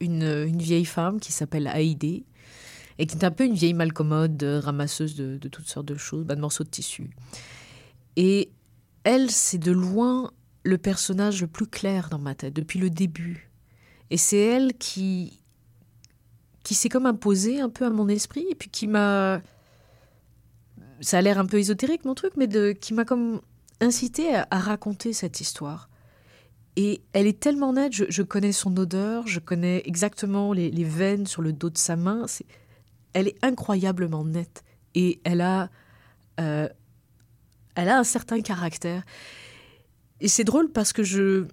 une, 0.00 0.46
vieille 0.56 0.86
femme 0.86 1.20
qui 1.20 1.32
s'appelle 1.32 1.66
Haïdé 1.66 2.24
et 2.98 3.06
qui 3.06 3.14
est 3.14 3.24
un 3.24 3.30
peu 3.30 3.44
une 3.44 3.52
vieille 3.52 3.74
malcommode, 3.74 4.42
euh, 4.42 4.58
ramasseuse 4.58 5.14
de, 5.16 5.36
toutes 5.48 5.68
sortes 5.68 5.84
de 5.84 5.96
choses, 5.96 6.24
bah, 6.24 6.34
de 6.34 6.40
morceaux 6.40 6.64
de 6.64 6.70
tissu. 6.70 7.10
Et 8.16 8.52
elle, 9.04 9.30
c'est 9.30 9.58
de 9.58 9.72
loin 9.72 10.30
le 10.62 10.78
personnage 10.78 11.42
le 11.42 11.46
plus 11.46 11.66
clair 11.66 12.08
dans 12.08 12.18
ma 12.18 12.34
tête 12.34 12.54
depuis 12.54 12.78
le 12.78 12.88
début. 12.88 13.50
Et 14.08 14.16
c'est 14.16 14.38
elle 14.38 14.72
qui, 14.78 15.42
qui 16.62 16.74
s'est 16.74 16.88
comme 16.88 17.04
imposée 17.04 17.60
un 17.60 17.68
peu 17.68 17.84
à 17.84 17.90
mon 17.90 18.08
esprit 18.08 18.46
et 18.50 18.54
puis 18.54 18.70
qui 18.70 18.86
m'a 18.86 19.42
ça 21.00 21.18
a 21.18 21.22
l'air 21.22 21.38
un 21.38 21.46
peu 21.46 21.58
ésotérique 21.58 22.04
mon 22.04 22.14
truc, 22.14 22.32
mais 22.36 22.46
de, 22.46 22.72
qui 22.72 22.94
m'a 22.94 23.04
comme 23.04 23.40
incité 23.80 24.34
à, 24.34 24.46
raconter 24.58 25.12
cette 25.12 25.40
histoire. 25.40 25.88
Et 26.76 27.02
elle 27.12 27.26
est 27.26 27.40
tellement 27.40 27.72
nette, 27.72 27.92
je, 27.92 28.22
connais 28.22 28.52
son 28.52 28.76
odeur, 28.76 29.26
je 29.26 29.40
connais 29.40 29.82
exactement 29.86 30.52
les, 30.52 30.84
veines 30.84 31.26
sur 31.26 31.42
le 31.42 31.52
dos 31.52 31.70
de 31.70 31.78
sa 31.78 31.96
main. 31.96 32.26
elle 33.12 33.28
est 33.28 33.36
incroyablement 33.44 34.24
nette 34.24 34.62
et 34.94 35.20
elle 35.24 35.40
a, 35.40 35.68
euh, 36.38 36.68
elle 37.74 37.88
a 37.88 37.98
un 37.98 38.04
certain 38.04 38.40
caractère. 38.40 39.02
Et 40.20 40.28
c'est 40.28 40.44
drôle 40.44 40.70
parce 40.70 40.92
que 40.92 41.02
je, 41.02 41.46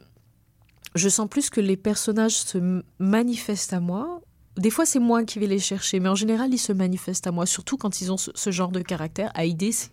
je 0.96 1.10
sens 1.10 1.28
plus 1.30 1.50
que 1.50 1.62
les 1.62 1.78
personnages 1.78 2.36
se 2.36 2.84
manifestent 3.00 3.74
à 3.74 3.80
moi 3.80 4.22
des 4.58 4.70
fois, 4.70 4.86
c'est 4.86 5.00
moi 5.00 5.24
qui 5.24 5.40
vais 5.40 5.48
les 5.48 5.60
chercher, 5.60 6.00
mais 6.00 6.10
en 6.10 6.16
général, 6.16 6.54
ils 6.54 6.58
se 6.60 6.74
manifestent 6.74 7.28
à 7.28 7.32
moi, 7.32 7.46
surtout 7.46 7.78
quand 7.78 8.02
ils 8.02 8.12
ont 8.12 8.18
ce, 8.18 8.52
genre 8.52 8.72
de 8.72 8.82
caractère. 8.82 9.32
Haïdé, 9.36 9.72
c'est 9.72 9.92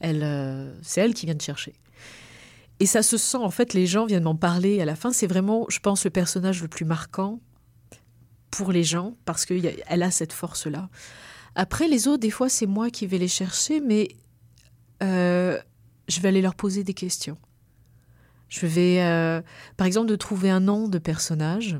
elle, 0.00 0.22
euh, 0.22 0.72
c'est 0.82 1.00
elle 1.00 1.14
qui 1.14 1.26
vient 1.26 1.34
de 1.34 1.42
chercher. 1.42 1.74
Et 2.80 2.86
ça 2.86 3.02
se 3.02 3.16
sent, 3.16 3.38
en 3.38 3.50
fait, 3.50 3.74
les 3.74 3.86
gens 3.86 4.06
viennent 4.06 4.24
m'en 4.24 4.36
parler 4.36 4.80
à 4.80 4.84
la 4.84 4.94
fin. 4.94 5.12
C'est 5.12 5.26
vraiment, 5.26 5.66
je 5.68 5.80
pense, 5.80 6.04
le 6.04 6.10
personnage 6.10 6.62
le 6.62 6.68
plus 6.68 6.84
marquant 6.84 7.40
pour 8.50 8.72
les 8.72 8.84
gens, 8.84 9.16
parce 9.24 9.44
qu'elle 9.44 10.02
a 10.02 10.10
cette 10.10 10.32
force-là. 10.32 10.88
Après, 11.54 11.88
les 11.88 12.06
autres, 12.06 12.20
des 12.20 12.30
fois, 12.30 12.48
c'est 12.48 12.66
moi 12.66 12.90
qui 12.90 13.06
vais 13.06 13.18
les 13.18 13.28
chercher, 13.28 13.80
mais 13.80 14.08
euh, 15.02 15.58
je 16.06 16.20
vais 16.20 16.28
aller 16.28 16.42
leur 16.42 16.54
poser 16.54 16.84
des 16.84 16.94
questions. 16.94 17.36
Je 18.48 18.66
vais, 18.66 19.02
euh, 19.02 19.42
par 19.76 19.86
exemple, 19.86 20.08
de 20.08 20.16
trouver 20.16 20.50
un 20.50 20.60
nom 20.60 20.88
de 20.88 20.98
personnage. 20.98 21.78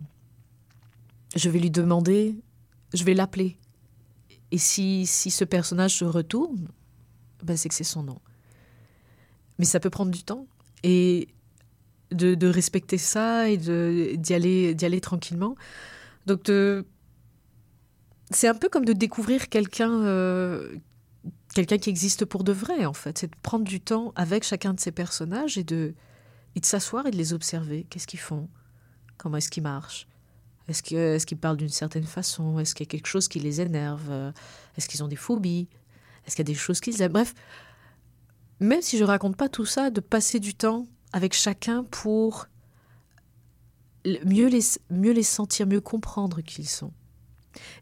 Je 1.37 1.51
vais 1.51 1.59
lui 1.59 1.71
demander, 1.71 2.37
je 2.95 3.05
vais 3.05 3.15
l'appeler. 3.15 3.59
Et 4.51 4.59
si, 4.59 5.07
si 5.07 5.31
ce 5.31 5.45
personnage 5.45 5.95
se 5.95 6.05
retourne, 6.05 6.69
ben 7.43 7.57
c'est 7.57 7.69
que 7.69 7.75
c'est 7.75 7.85
son 7.85 8.03
nom. 8.03 8.21
Mais 9.59 9.65
ça 9.65 9.81
peut 9.81 9.91
prendre 9.91 10.11
du 10.11 10.23
temps. 10.23 10.47
Et 10.83 11.29
de, 12.11 12.47
respecter 12.47 12.99
ça 12.99 13.51
et 13.51 13.57
d'y 13.59 14.35
aller, 14.35 15.01
tranquillement. 15.01 15.57
Donc, 16.27 16.51
c'est 18.31 18.49
un 18.49 18.55
peu 18.55 18.69
comme 18.69 18.85
de 18.85 18.93
découvrir 18.93 19.49
quelqu'un 19.49 20.05
euh, 20.05 20.77
quelqu'un 21.55 21.79
qui 21.79 21.91
existe 21.91 22.25
pour 22.25 22.45
de 22.45 22.53
vrai, 22.53 22.85
en 22.85 22.93
fait. 22.93 23.19
C'est 23.19 23.31
de 23.31 23.37
prendre 23.43 23.65
du 23.65 23.81
temps 23.81 24.13
avec 24.17 24.45
chacun 24.45 24.75
de 24.75 24.81
ces 24.81 24.93
personnages 24.93 25.59
et 25.59 25.65
de, 25.65 25.95
et 26.55 26.61
de 26.61 26.67
s'asseoir 26.67 27.07
et 27.07 27.11
de 27.11 27.17
les 27.17 27.33
observer. 27.33 27.87
Qu'est-ce 27.91 28.07
qu'ils 28.07 28.21
font? 28.21 28.49
Comment 29.17 29.39
est-ce 29.39 29.51
qu'ils 29.51 29.63
marchent? 29.63 30.07
Est-ce 30.69 31.27
qu'ils 31.27 31.39
parlent 31.39 31.57
d'une 31.57 31.69
certaine 31.69 32.05
façon? 32.05 32.59
Est-ce 32.59 32.75
qu'il 32.75 32.87
y 32.87 32.89
a 32.89 32.91
quelque 32.91 33.07
chose 33.07 33.27
qui 33.27 33.41
les 33.41 33.61
énerve? 33.61 34.33
Est-ce 34.77 34.89
qu'ils 34.89 35.03
ont 35.03 35.09
des 35.09 35.17
phobies? 35.17 35.69
Est-ce 36.27 36.37
qu'il 36.37 36.47
y 36.47 36.51
a 36.51 36.53
des 36.53 36.59
choses 36.59 36.81
qu'ils 36.81 37.01
aiment? 37.01 37.13
Bref, 37.13 37.35
même 38.61 38.83
si 38.83 38.99
je 38.99 39.05
raconte 39.05 39.37
pas 39.37 39.49
tout 39.49 39.65
ça, 39.65 39.91
de 39.91 40.01
passer 40.01 40.41
du 40.41 40.55
temps 40.55 40.87
avec 41.13 41.33
chacun 41.33 41.85
pour 41.85 42.49
mieux 44.25 44.49
les, 44.49 45.23
sentir, 45.23 45.67
mieux 45.67 45.81
comprendre 45.81 46.41
qui 46.43 46.63
ils 46.63 46.69
sont. 46.69 46.93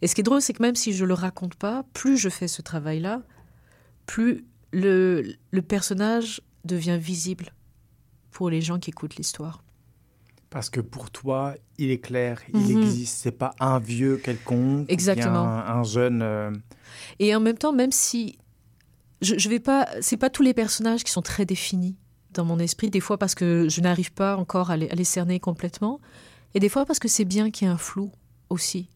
Et 0.01 0.07
ce 0.07 0.15
qui 0.15 0.21
est 0.21 0.25
drôle, 0.25 0.41
c'est 0.41 0.53
que 0.53 0.63
même 0.63 0.77
si 0.77 0.93
je 0.93 1.03
ne 1.03 1.09
le 1.09 1.15
raconte 1.15 1.55
pas, 1.57 1.85
plus 1.93 2.17
je 2.17 2.29
fais 2.29 2.49
ce 2.49 2.63
travail-là, 2.63 3.23
plus 4.07 4.45
le 4.73 5.61
personnage 5.67 6.41
devient 6.65 6.99
visible 7.01 7.53
pour 8.31 8.51
les 8.51 8.61
gens 8.61 8.79
qui 8.79 8.91
écoutent 8.91 9.17
l'histoire. 9.17 9.63
Parce 10.51 10.71
que 10.71 10.81
pour 10.81 11.11
toi, 11.11 11.55
il 11.77 11.91
est 11.91 11.99
clair, 11.99 12.41
il 12.55 12.61
Mhm. 12.61 12.83
existe. 12.83 13.19
C'est 13.19 13.33
pas 13.33 13.55
un 13.61 13.79
vieux 13.79 14.17
quelconque, 14.19 14.91
Exactement. 14.91 15.41
un, 15.45 15.79
un 15.79 15.83
jeune. 15.83 16.23
euh, 16.23 16.51
Et 17.19 17.35
en 17.35 17.41
même 17.41 17.59
temps, 17.59 17.73
même 17.73 17.93
si 17.93 18.39
je, 19.23 19.37
je 19.39 19.49
vais 19.49 19.61
pas, 19.61 19.89
c'est 20.01 20.17
pas 20.17 20.31
tous 20.31 20.43
les 20.43 20.55
personnages 20.55 21.03
qui 21.05 21.11
sont 21.11 21.23
très 21.23 21.45
définis 21.45 21.97
dans 22.33 22.45
mon 22.45 22.59
esprit. 22.59 22.91
Des 22.91 23.01
fois 23.01 23.19
parce 23.19 23.35
que 23.35 23.69
je 23.69 23.81
n'arrive 23.81 24.13
pas 24.13 24.37
encore 24.37 24.71
à 24.71 24.77
les, 24.77 24.89
à 24.91 24.95
les 24.95 25.05
cerner 25.05 25.41
complètement, 25.41 26.01
et 26.55 26.61
des 26.61 26.69
fois 26.69 26.87
parce 26.87 26.99
que 27.01 27.09
c'est 27.09 27.25
bien 27.25 27.51
qu'il 27.51 27.67
y 27.67 27.71
ait 27.71 27.75
un 27.75 27.79
flou 27.79 28.13
aussi, 28.49 28.89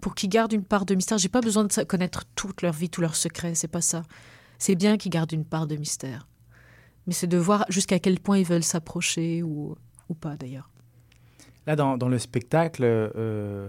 pour 0.00 0.14
qu'ils 0.14 0.30
gardent 0.30 0.52
une 0.52 0.64
part 0.64 0.86
de 0.86 0.94
mystère. 0.94 1.18
J'ai 1.18 1.28
pas 1.28 1.40
besoin 1.42 1.64
de 1.64 1.82
connaître 1.84 2.24
toute 2.34 2.62
leur 2.62 2.72
vie, 2.72 2.88
tous 2.88 3.00
leurs 3.02 3.16
secrets. 3.16 3.54
C'est 3.54 3.68
pas 3.68 3.80
ça. 3.82 4.02
C'est 4.58 4.74
bien 4.74 4.96
qu'ils 4.96 5.10
gardent 5.10 5.32
une 5.32 5.44
part 5.44 5.66
de 5.66 5.76
mystère, 5.76 6.26
mais 7.06 7.12
c'est 7.12 7.26
de 7.26 7.36
voir 7.36 7.66
jusqu'à 7.68 7.98
quel 7.98 8.20
point 8.20 8.38
ils 8.38 8.46
veulent 8.46 8.64
s'approcher 8.64 9.42
ou 9.42 9.76
ou 10.08 10.14
pas 10.14 10.36
d'ailleurs. 10.36 10.70
Là, 11.66 11.76
dans, 11.76 11.96
dans 11.96 12.08
le 12.08 12.18
spectacle, 12.18 12.82
euh, 12.84 13.68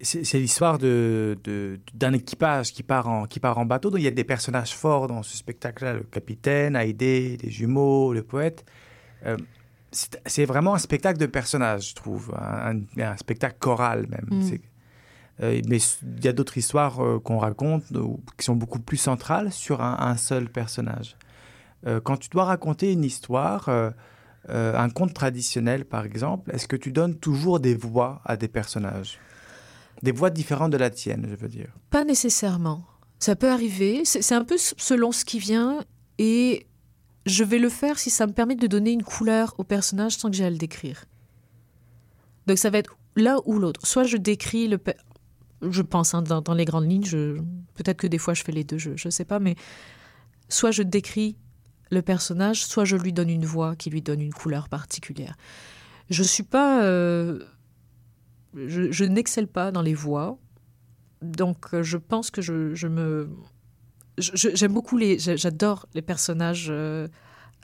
c'est 0.00 0.38
l'histoire 0.38 0.78
de- 0.78 1.38
de- 1.44 1.78
d'un 1.94 2.12
équipage 2.12 2.72
qui 2.72 2.82
part, 2.82 3.08
en, 3.08 3.26
qui 3.26 3.40
part 3.40 3.58
en 3.58 3.64
bateau. 3.64 3.90
Donc, 3.90 4.00
il 4.00 4.04
y 4.04 4.08
a 4.08 4.10
des 4.10 4.24
personnages 4.24 4.74
forts 4.74 5.06
dans 5.06 5.22
ce 5.22 5.36
spectacle-là 5.36 5.94
le 5.94 6.02
capitaine, 6.02 6.76
Haïdé, 6.76 7.38
les 7.42 7.50
jumeaux, 7.50 8.12
le 8.12 8.22
poète. 8.22 8.64
Euh, 9.26 9.36
c'est 9.92 10.44
vraiment 10.44 10.74
un 10.74 10.78
spectacle 10.78 11.20
de 11.20 11.26
personnages, 11.26 11.90
je 11.90 11.94
trouve. 11.94 12.34
Un, 12.36 12.80
spectacle 13.16 13.56
choral, 13.60 14.08
même. 14.08 14.26
Mm. 14.30 14.50
Euh, 15.42 15.60
mais 15.68 15.78
il 15.78 16.24
y 16.24 16.28
a 16.28 16.32
d'autres 16.32 16.58
histoires 16.58 16.98
qu'on 17.22 17.38
raconte 17.38 17.84
qui 18.36 18.44
sont 18.44 18.56
beaucoup 18.56 18.80
plus 18.80 18.96
centrales 18.96 19.52
sur 19.52 19.82
un, 19.82 19.96
un 20.00 20.16
seul 20.16 20.48
personnage. 20.48 21.16
Quand 22.02 22.16
tu 22.16 22.30
dois 22.30 22.44
raconter 22.44 22.92
une 22.92 23.04
histoire, 23.04 23.68
euh, 24.50 24.76
un 24.76 24.90
conte 24.90 25.14
traditionnel 25.14 25.84
par 25.84 26.04
exemple, 26.04 26.50
est-ce 26.52 26.68
que 26.68 26.76
tu 26.76 26.92
donnes 26.92 27.16
toujours 27.16 27.60
des 27.60 27.74
voix 27.74 28.20
à 28.24 28.36
des 28.36 28.48
personnages? 28.48 29.18
Des 30.02 30.12
voix 30.12 30.30
différentes 30.30 30.72
de 30.72 30.76
la 30.76 30.90
tienne, 30.90 31.26
je 31.30 31.36
veux 31.36 31.48
dire. 31.48 31.68
Pas 31.90 32.04
nécessairement. 32.04 32.84
Ça 33.20 33.36
peut 33.36 33.50
arriver. 33.50 34.02
C'est 34.04 34.34
un 34.34 34.44
peu 34.44 34.56
selon 34.58 35.12
ce 35.12 35.24
qui 35.24 35.38
vient. 35.38 35.78
Et 36.18 36.66
je 37.26 37.42
vais 37.42 37.58
le 37.58 37.70
faire 37.70 37.98
si 37.98 38.10
ça 38.10 38.26
me 38.26 38.32
permet 38.32 38.54
de 38.54 38.66
donner 38.66 38.92
une 38.92 39.02
couleur 39.02 39.54
au 39.58 39.64
personnage 39.64 40.16
sans 40.16 40.30
que 40.30 40.36
j'ai 40.36 40.44
à 40.44 40.50
le 40.50 40.58
décrire. 40.58 41.06
Donc 42.46 42.58
ça 42.58 42.70
va 42.70 42.78
être 42.78 42.98
l'un 43.16 43.38
ou 43.46 43.58
l'autre. 43.58 43.86
Soit 43.86 44.04
je 44.04 44.16
décris 44.16 44.68
le... 44.68 44.78
Je 45.62 45.80
pense, 45.80 46.12
hein, 46.12 46.20
dans, 46.22 46.54
les 46.54 46.66
grandes 46.66 46.90
lignes, 46.90 47.04
peut-être 47.74 47.96
que 47.96 48.06
des 48.06 48.18
fois 48.18 48.34
je 48.34 48.42
fais 48.42 48.52
les 48.52 48.64
deux, 48.64 48.76
je 48.76 48.90
ne 48.90 49.10
sais 49.10 49.24
pas, 49.24 49.38
mais 49.38 49.54
soit 50.50 50.72
je 50.72 50.82
décris 50.82 51.38
le 51.90 52.02
personnage, 52.02 52.64
soit 52.64 52.84
je 52.84 52.96
lui 52.96 53.12
donne 53.12 53.30
une 53.30 53.44
voix 53.44 53.76
qui 53.76 53.90
lui 53.90 54.02
donne 54.02 54.20
une 54.20 54.32
couleur 54.32 54.68
particulière. 54.68 55.36
Je 56.10 56.22
suis 56.22 56.42
pas... 56.42 56.82
euh, 56.84 57.40
Je, 58.54 58.90
je 58.92 59.04
n'excelle 59.04 59.46
pas 59.48 59.70
dans 59.72 59.82
les 59.82 59.94
voix. 59.94 60.38
Donc, 61.22 61.72
euh, 61.72 61.82
je 61.82 61.96
pense 61.96 62.30
que 62.30 62.42
je, 62.42 62.86
me. 62.86 63.30
J'aime 64.18 64.72
beaucoup 64.72 64.96
les. 64.98 65.18
j'a- 65.18 65.36
J'adore 65.36 65.86
les 65.94 66.02
personnages, 66.02 66.66
euh, 66.70 67.08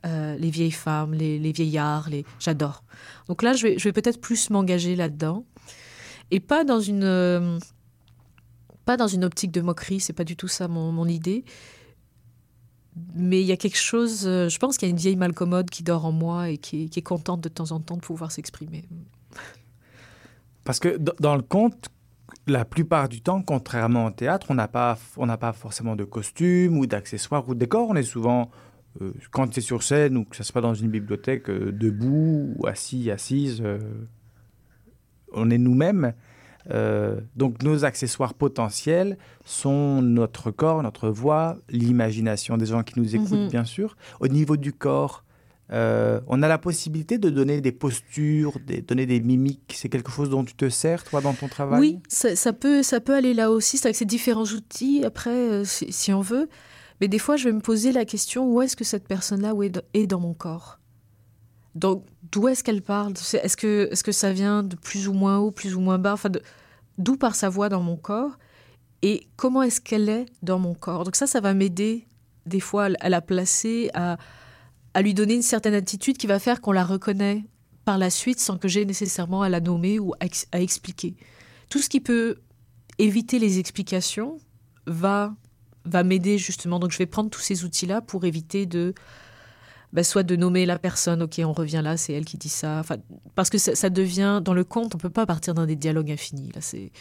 les 0.04 0.50
vieilles 0.50 0.70
femmes, 0.70 1.12
les, 1.14 1.52
vieillards, 1.52 2.08
les. 2.08 2.24
J'adore. 2.38 2.82
Donc 3.28 3.42
là, 3.42 3.52
je 3.52 3.66
vais, 3.66 3.92
peut-être 3.92 4.20
plus 4.20 4.48
m'engager 4.50 4.96
là-dedans. 4.96 5.44
Et 6.30 6.40
pas 6.40 6.64
dans 6.64 6.80
une. 6.80 7.58
pas 8.86 8.96
dans 8.96 9.08
une 9.08 9.24
optique 9.24 9.52
de 9.52 9.60
moquerie, 9.60 10.00
c'est 10.00 10.14
pas 10.14 10.24
du 10.24 10.36
tout 10.36 10.48
ça 10.48 10.66
mon 10.68 11.06
idée. 11.06 11.44
Mais 13.14 13.40
il 13.40 13.46
y 13.46 13.52
a 13.52 13.56
quelque 13.56 13.78
chose. 13.78 14.26
euh, 14.26 14.48
je 14.48 14.58
pense 14.58 14.76
qu'il 14.76 14.88
y 14.88 14.90
a 14.90 14.92
une 14.92 14.98
vieille 14.98 15.16
malcommode 15.16 15.70
qui 15.70 15.82
dort 15.82 16.04
en 16.04 16.12
moi 16.12 16.50
et 16.50 16.58
qui, 16.58 16.84
est- 16.84 17.02
contente 17.02 17.40
de 17.40 17.48
temps 17.48 17.70
en 17.72 17.80
temps 17.80 17.96
de 17.96 18.00
pouvoir 18.00 18.32
s'exprimer. 18.32 18.84
Parce 20.64 20.80
que 20.80 20.98
dans 21.20 21.36
le 21.36 21.42
conte, 21.42 21.88
la 22.46 22.64
plupart 22.64 23.08
du 23.08 23.20
temps, 23.22 23.42
contrairement 23.42 24.06
au 24.06 24.10
théâtre, 24.10 24.48
on 24.50 24.54
n'a 24.54 24.68
pas, 24.68 24.98
pas 25.40 25.52
forcément 25.52 25.96
de 25.96 26.04
costumes 26.04 26.76
ou 26.78 26.86
d'accessoires 26.86 27.48
ou 27.48 27.54
de 27.54 27.60
décors. 27.60 27.88
On 27.88 27.94
est 27.94 28.02
souvent, 28.02 28.50
euh, 29.00 29.12
quand 29.30 29.52
c'est 29.54 29.60
sur 29.60 29.82
scène 29.82 30.16
ou 30.16 30.24
que 30.24 30.36
ça 30.36 30.42
se 30.42 30.52
passe 30.52 30.62
dans 30.62 30.74
une 30.74 30.90
bibliothèque, 30.90 31.48
euh, 31.48 31.72
debout 31.72 32.54
ou 32.56 32.66
assis, 32.66 33.10
assise, 33.10 33.62
euh, 33.64 33.78
on 35.32 35.48
est 35.50 35.58
nous-mêmes. 35.58 36.12
Euh, 36.70 37.20
donc 37.36 37.62
nos 37.62 37.84
accessoires 37.84 38.34
potentiels 38.34 39.16
sont 39.44 40.02
notre 40.02 40.50
corps, 40.50 40.82
notre 40.82 41.08
voix, 41.08 41.56
l'imagination 41.70 42.56
des 42.58 42.66
gens 42.66 42.82
qui 42.82 42.98
nous 43.00 43.14
écoutent, 43.16 43.32
Mhm. 43.32 43.48
bien 43.48 43.64
sûr. 43.64 43.96
Au 44.20 44.28
niveau 44.28 44.56
du 44.56 44.72
corps, 44.72 45.24
euh, 45.72 46.20
on 46.26 46.42
a 46.42 46.48
la 46.48 46.58
possibilité 46.58 47.16
de 47.16 47.30
donner 47.30 47.60
des 47.60 47.72
postures, 47.72 48.58
de 48.66 48.80
donner 48.80 49.06
des 49.06 49.20
mimiques. 49.20 49.72
C'est 49.74 49.88
quelque 49.88 50.10
chose 50.10 50.28
dont 50.28 50.44
tu 50.44 50.54
te 50.54 50.68
sers, 50.68 51.04
toi, 51.04 51.20
dans 51.20 51.32
ton 51.32 51.48
travail? 51.48 51.80
Oui, 51.80 51.98
ça, 52.08 52.34
ça 52.36 52.52
peut, 52.52 52.82
ça 52.82 53.00
peut 53.00 53.14
aller 53.14 53.34
là 53.34 53.50
aussi. 53.50 53.78
C'est 53.78 53.86
avec 53.86 53.96
ces 53.96 54.04
différents 54.04 54.44
outils, 54.44 55.04
après, 55.04 55.30
euh, 55.30 55.64
si, 55.64 55.92
si 55.92 56.12
on 56.12 56.20
veut. 56.20 56.48
Mais 57.00 57.06
des 57.08 57.18
fois, 57.20 57.36
je 57.36 57.44
vais 57.44 57.52
me 57.52 57.60
poser 57.60 57.92
la 57.92 58.04
question 58.04 58.52
où 58.52 58.60
est-ce 58.60 58.76
que 58.76 58.84
cette 58.84 59.06
personne-là 59.08 59.54
est 59.94 60.06
dans 60.08 60.20
mon 60.20 60.34
corps? 60.34 60.79
Donc, 61.74 62.04
d'où 62.32 62.48
est-ce 62.48 62.64
qu'elle 62.64 62.82
parle? 62.82 63.12
Est-ce 63.12 63.56
que, 63.56 63.88
est 63.92 64.02
que 64.02 64.12
ça 64.12 64.32
vient 64.32 64.62
de 64.62 64.76
plus 64.76 65.08
ou 65.08 65.12
moins 65.12 65.38
haut, 65.38 65.50
plus 65.50 65.74
ou 65.74 65.80
moins 65.80 65.98
bas? 65.98 66.14
Enfin, 66.14 66.30
D'où 66.98 67.16
part 67.16 67.34
sa 67.34 67.48
voix 67.48 67.68
dans 67.68 67.80
mon 67.80 67.96
corps? 67.96 68.38
Et 69.02 69.26
comment 69.36 69.62
est-ce 69.62 69.80
qu'elle 69.80 70.08
est 70.08 70.26
dans 70.42 70.58
mon 70.58 70.74
corps? 70.74 71.04
Donc, 71.04 71.16
ça, 71.16 71.26
ça 71.26 71.40
va 71.40 71.54
m'aider, 71.54 72.06
des 72.44 72.60
fois, 72.60 72.88
à 73.00 73.08
la 73.08 73.20
placer, 73.22 73.90
à, 73.94 74.18
à 74.92 75.02
lui 75.02 75.14
donner 75.14 75.34
une 75.34 75.42
certaine 75.42 75.74
attitude 75.74 76.18
qui 76.18 76.26
va 76.26 76.38
faire 76.38 76.60
qu'on 76.60 76.72
la 76.72 76.84
reconnaît 76.84 77.44
par 77.84 77.96
la 77.96 78.10
suite 78.10 78.40
sans 78.40 78.58
que 78.58 78.68
j'ai 78.68 78.84
nécessairement 78.84 79.42
à 79.42 79.48
la 79.48 79.60
nommer 79.60 79.98
ou 79.98 80.12
à, 80.20 80.26
à 80.52 80.60
expliquer. 80.60 81.16
Tout 81.70 81.78
ce 81.78 81.88
qui 81.88 82.00
peut 82.00 82.36
éviter 82.98 83.38
les 83.38 83.58
explications 83.58 84.38
va, 84.86 85.34
va 85.84 86.02
m'aider 86.02 86.36
justement. 86.36 86.78
Donc 86.78 86.90
je 86.90 86.98
vais 86.98 87.06
prendre 87.06 87.30
tous 87.30 87.40
ces 87.40 87.64
outils-là 87.64 88.02
pour 88.02 88.24
éviter 88.24 88.66
de 88.66 88.94
bah, 89.92 90.04
soit 90.04 90.22
de 90.22 90.36
nommer 90.36 90.66
la 90.66 90.78
personne, 90.78 91.22
ok, 91.22 91.40
on 91.44 91.52
revient 91.52 91.80
là, 91.82 91.96
c'est 91.96 92.12
elle 92.12 92.24
qui 92.24 92.36
dit 92.36 92.48
ça. 92.48 92.78
Enfin, 92.78 92.96
parce 93.34 93.50
que 93.50 93.58
ça, 93.58 93.90
devient, 93.90 94.40
dans 94.42 94.54
le 94.54 94.64
conte, 94.64 94.94
on 94.94 94.98
peut 94.98 95.10
pas 95.10 95.26
partir 95.26 95.54
dans 95.54 95.66
des 95.66 95.76
dialogues 95.76 96.10
infinis. 96.10 96.50
Là, 96.54 96.60
c'est, 96.60 96.92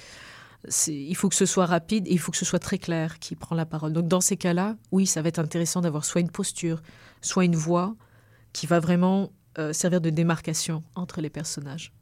c'est, 0.67 0.95
il 0.95 1.15
faut 1.15 1.29
que 1.29 1.35
ce 1.35 1.45
soit 1.45 1.65
rapide 1.65 2.07
et 2.07 2.11
il 2.11 2.19
faut 2.19 2.31
que 2.31 2.37
ce 2.37 2.45
soit 2.45 2.59
très 2.59 2.77
clair 2.77 3.19
qui 3.19 3.35
prend 3.35 3.55
la 3.55 3.65
parole. 3.65 3.93
Donc 3.93 4.07
dans 4.07 4.21
ces 4.21 4.37
cas-là, 4.37 4.75
oui, 4.91 5.05
ça 5.05 5.21
va 5.21 5.29
être 5.29 5.39
intéressant 5.39 5.81
d'avoir 5.81 6.03
soit 6.03 6.21
une 6.21 6.31
posture, 6.31 6.81
soit 7.21 7.45
une 7.45 7.55
voix 7.55 7.95
qui 8.53 8.65
va 8.65 8.79
vraiment 8.79 9.31
euh, 9.57 9.73
servir 9.73 10.01
de 10.01 10.09
démarcation 10.09 10.83
entre 10.95 11.21
les 11.21 11.29
personnages. 11.29 11.93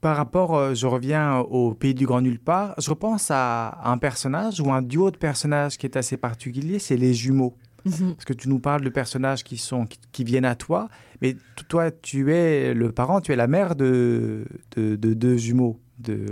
Par 0.00 0.16
rapport, 0.18 0.54
euh, 0.54 0.74
je 0.74 0.86
reviens 0.86 1.38
au 1.38 1.72
Pays 1.72 1.94
du 1.94 2.06
Grand 2.06 2.20
Nulle 2.20 2.38
Part, 2.38 2.74
je 2.78 2.90
repense 2.90 3.30
à 3.30 3.80
un 3.84 3.96
personnage 3.96 4.60
ou 4.60 4.70
un 4.70 4.82
duo 4.82 5.10
de 5.10 5.16
personnages 5.16 5.78
qui 5.78 5.86
est 5.86 5.96
assez 5.96 6.18
particulier, 6.18 6.78
c'est 6.78 6.98
les 6.98 7.14
jumeaux. 7.14 7.56
Parce 7.84 8.24
que 8.24 8.32
tu 8.32 8.48
nous 8.48 8.58
parles 8.60 8.82
de 8.82 8.88
personnages 8.88 9.44
qui, 9.44 9.56
sont, 9.58 9.84
qui, 9.86 9.98
qui 10.10 10.24
viennent 10.24 10.44
à 10.46 10.54
toi, 10.54 10.88
mais 11.20 11.36
toi, 11.68 11.90
tu 11.90 12.32
es 12.32 12.72
le 12.72 12.92
parent, 12.92 13.20
tu 13.20 13.32
es 13.32 13.36
la 13.36 13.46
mère 13.46 13.76
de 13.76 14.46
de- 14.76 14.96
de 14.96 15.14
deux 15.14 15.36
jumeaux. 15.36 15.78
De, 15.98 16.26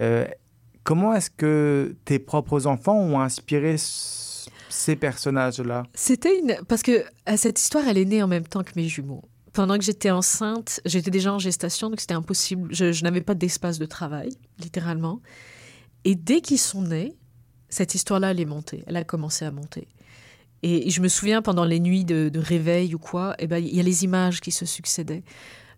euh, 0.00 0.26
comment 0.84 1.14
est-ce 1.14 1.30
que 1.30 1.96
tes 2.04 2.18
propres 2.18 2.66
enfants 2.66 2.98
ont 2.98 3.20
inspiré 3.20 3.76
ce, 3.78 4.48
ces 4.68 4.96
personnages-là? 4.96 5.84
C'était 5.94 6.38
une... 6.38 6.56
Parce 6.68 6.82
que 6.82 7.04
cette 7.36 7.58
histoire, 7.60 7.88
elle 7.88 7.98
est 7.98 8.04
née 8.04 8.22
en 8.22 8.28
même 8.28 8.46
temps 8.46 8.62
que 8.62 8.72
mes 8.76 8.88
jumeaux. 8.88 9.22
Pendant 9.52 9.76
que 9.76 9.84
j'étais 9.84 10.10
enceinte, 10.10 10.80
j'étais 10.86 11.10
déjà 11.10 11.32
en 11.32 11.38
gestation, 11.38 11.90
donc 11.90 12.00
c'était 12.00 12.14
impossible. 12.14 12.68
Je, 12.74 13.02
n'avais 13.04 13.20
pas 13.20 13.34
d'espace 13.34 13.78
de 13.78 13.84
travail, 13.86 14.30
littéralement. 14.58 15.20
Et 16.04 16.14
dès 16.14 16.40
qu'ils 16.40 16.58
sont 16.58 16.82
nés, 16.82 17.16
cette 17.68 17.94
histoire-là, 17.94 18.30
elle 18.30 18.40
est 18.40 18.44
montée. 18.46 18.82
Elle 18.86 18.96
a 18.96 19.04
commencé 19.04 19.44
à 19.44 19.50
monter. 19.50 19.88
Et 20.62 20.90
je 20.90 21.00
me 21.00 21.08
souviens, 21.08 21.42
pendant 21.42 21.64
les 21.64 21.80
nuits 21.80 22.04
de, 22.04 22.30
réveil 22.38 22.94
ou 22.94 22.98
quoi, 22.98 23.34
eh 23.38 23.46
ben, 23.46 23.58
il 23.58 23.74
y 23.74 23.80
a 23.80 23.82
les 23.82 24.04
images 24.04 24.40
qui 24.40 24.52
se 24.52 24.64
succédaient. 24.64 25.24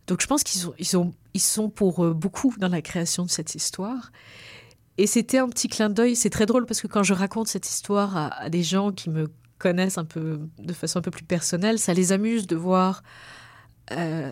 Donc 0.07 0.21
je 0.21 0.27
pense 0.27 0.45
qu'ils 0.45 0.61
sont, 0.61 0.75
ils 0.79 0.87
sont, 0.87 1.15
ils 1.33 1.41
sont 1.41 1.71
pour 1.71 2.05
euh, 2.05 2.13
beaucoup 2.13 2.55
dans 2.59 2.69
la 2.69 2.83
création 2.83 3.25
de 3.25 3.31
cette 3.31 3.55
histoire. 3.55 4.13
Et 4.99 5.07
c'était 5.07 5.39
un 5.39 5.49
petit 5.49 5.69
clin 5.69 5.89
d'œil. 5.89 6.15
C'est 6.15 6.31
très 6.31 6.45
drôle 6.45 6.67
parce 6.67 6.83
que 6.83 6.87
quand 6.87 7.03
je 7.03 7.15
raconte 7.15 7.49
cette 7.49 7.69
histoire 7.69 8.17
à, 8.17 8.51
des 8.51 8.63
gens 8.63 8.93
qui 8.93 9.09
me 9.09 9.29
connaissent 9.59 9.97
un 9.97 10.05
peu 10.05 10.41
de 10.59 10.73
façon 10.75 10.99
un 10.99 11.03
peu 11.03 11.11
plus 11.11 11.25
personnelle, 11.25 11.79
ça 11.79 11.95
les 11.95 12.13
amuse 12.13 12.47
de 12.47 12.55
voir, 12.55 13.03
euh, 13.93 14.31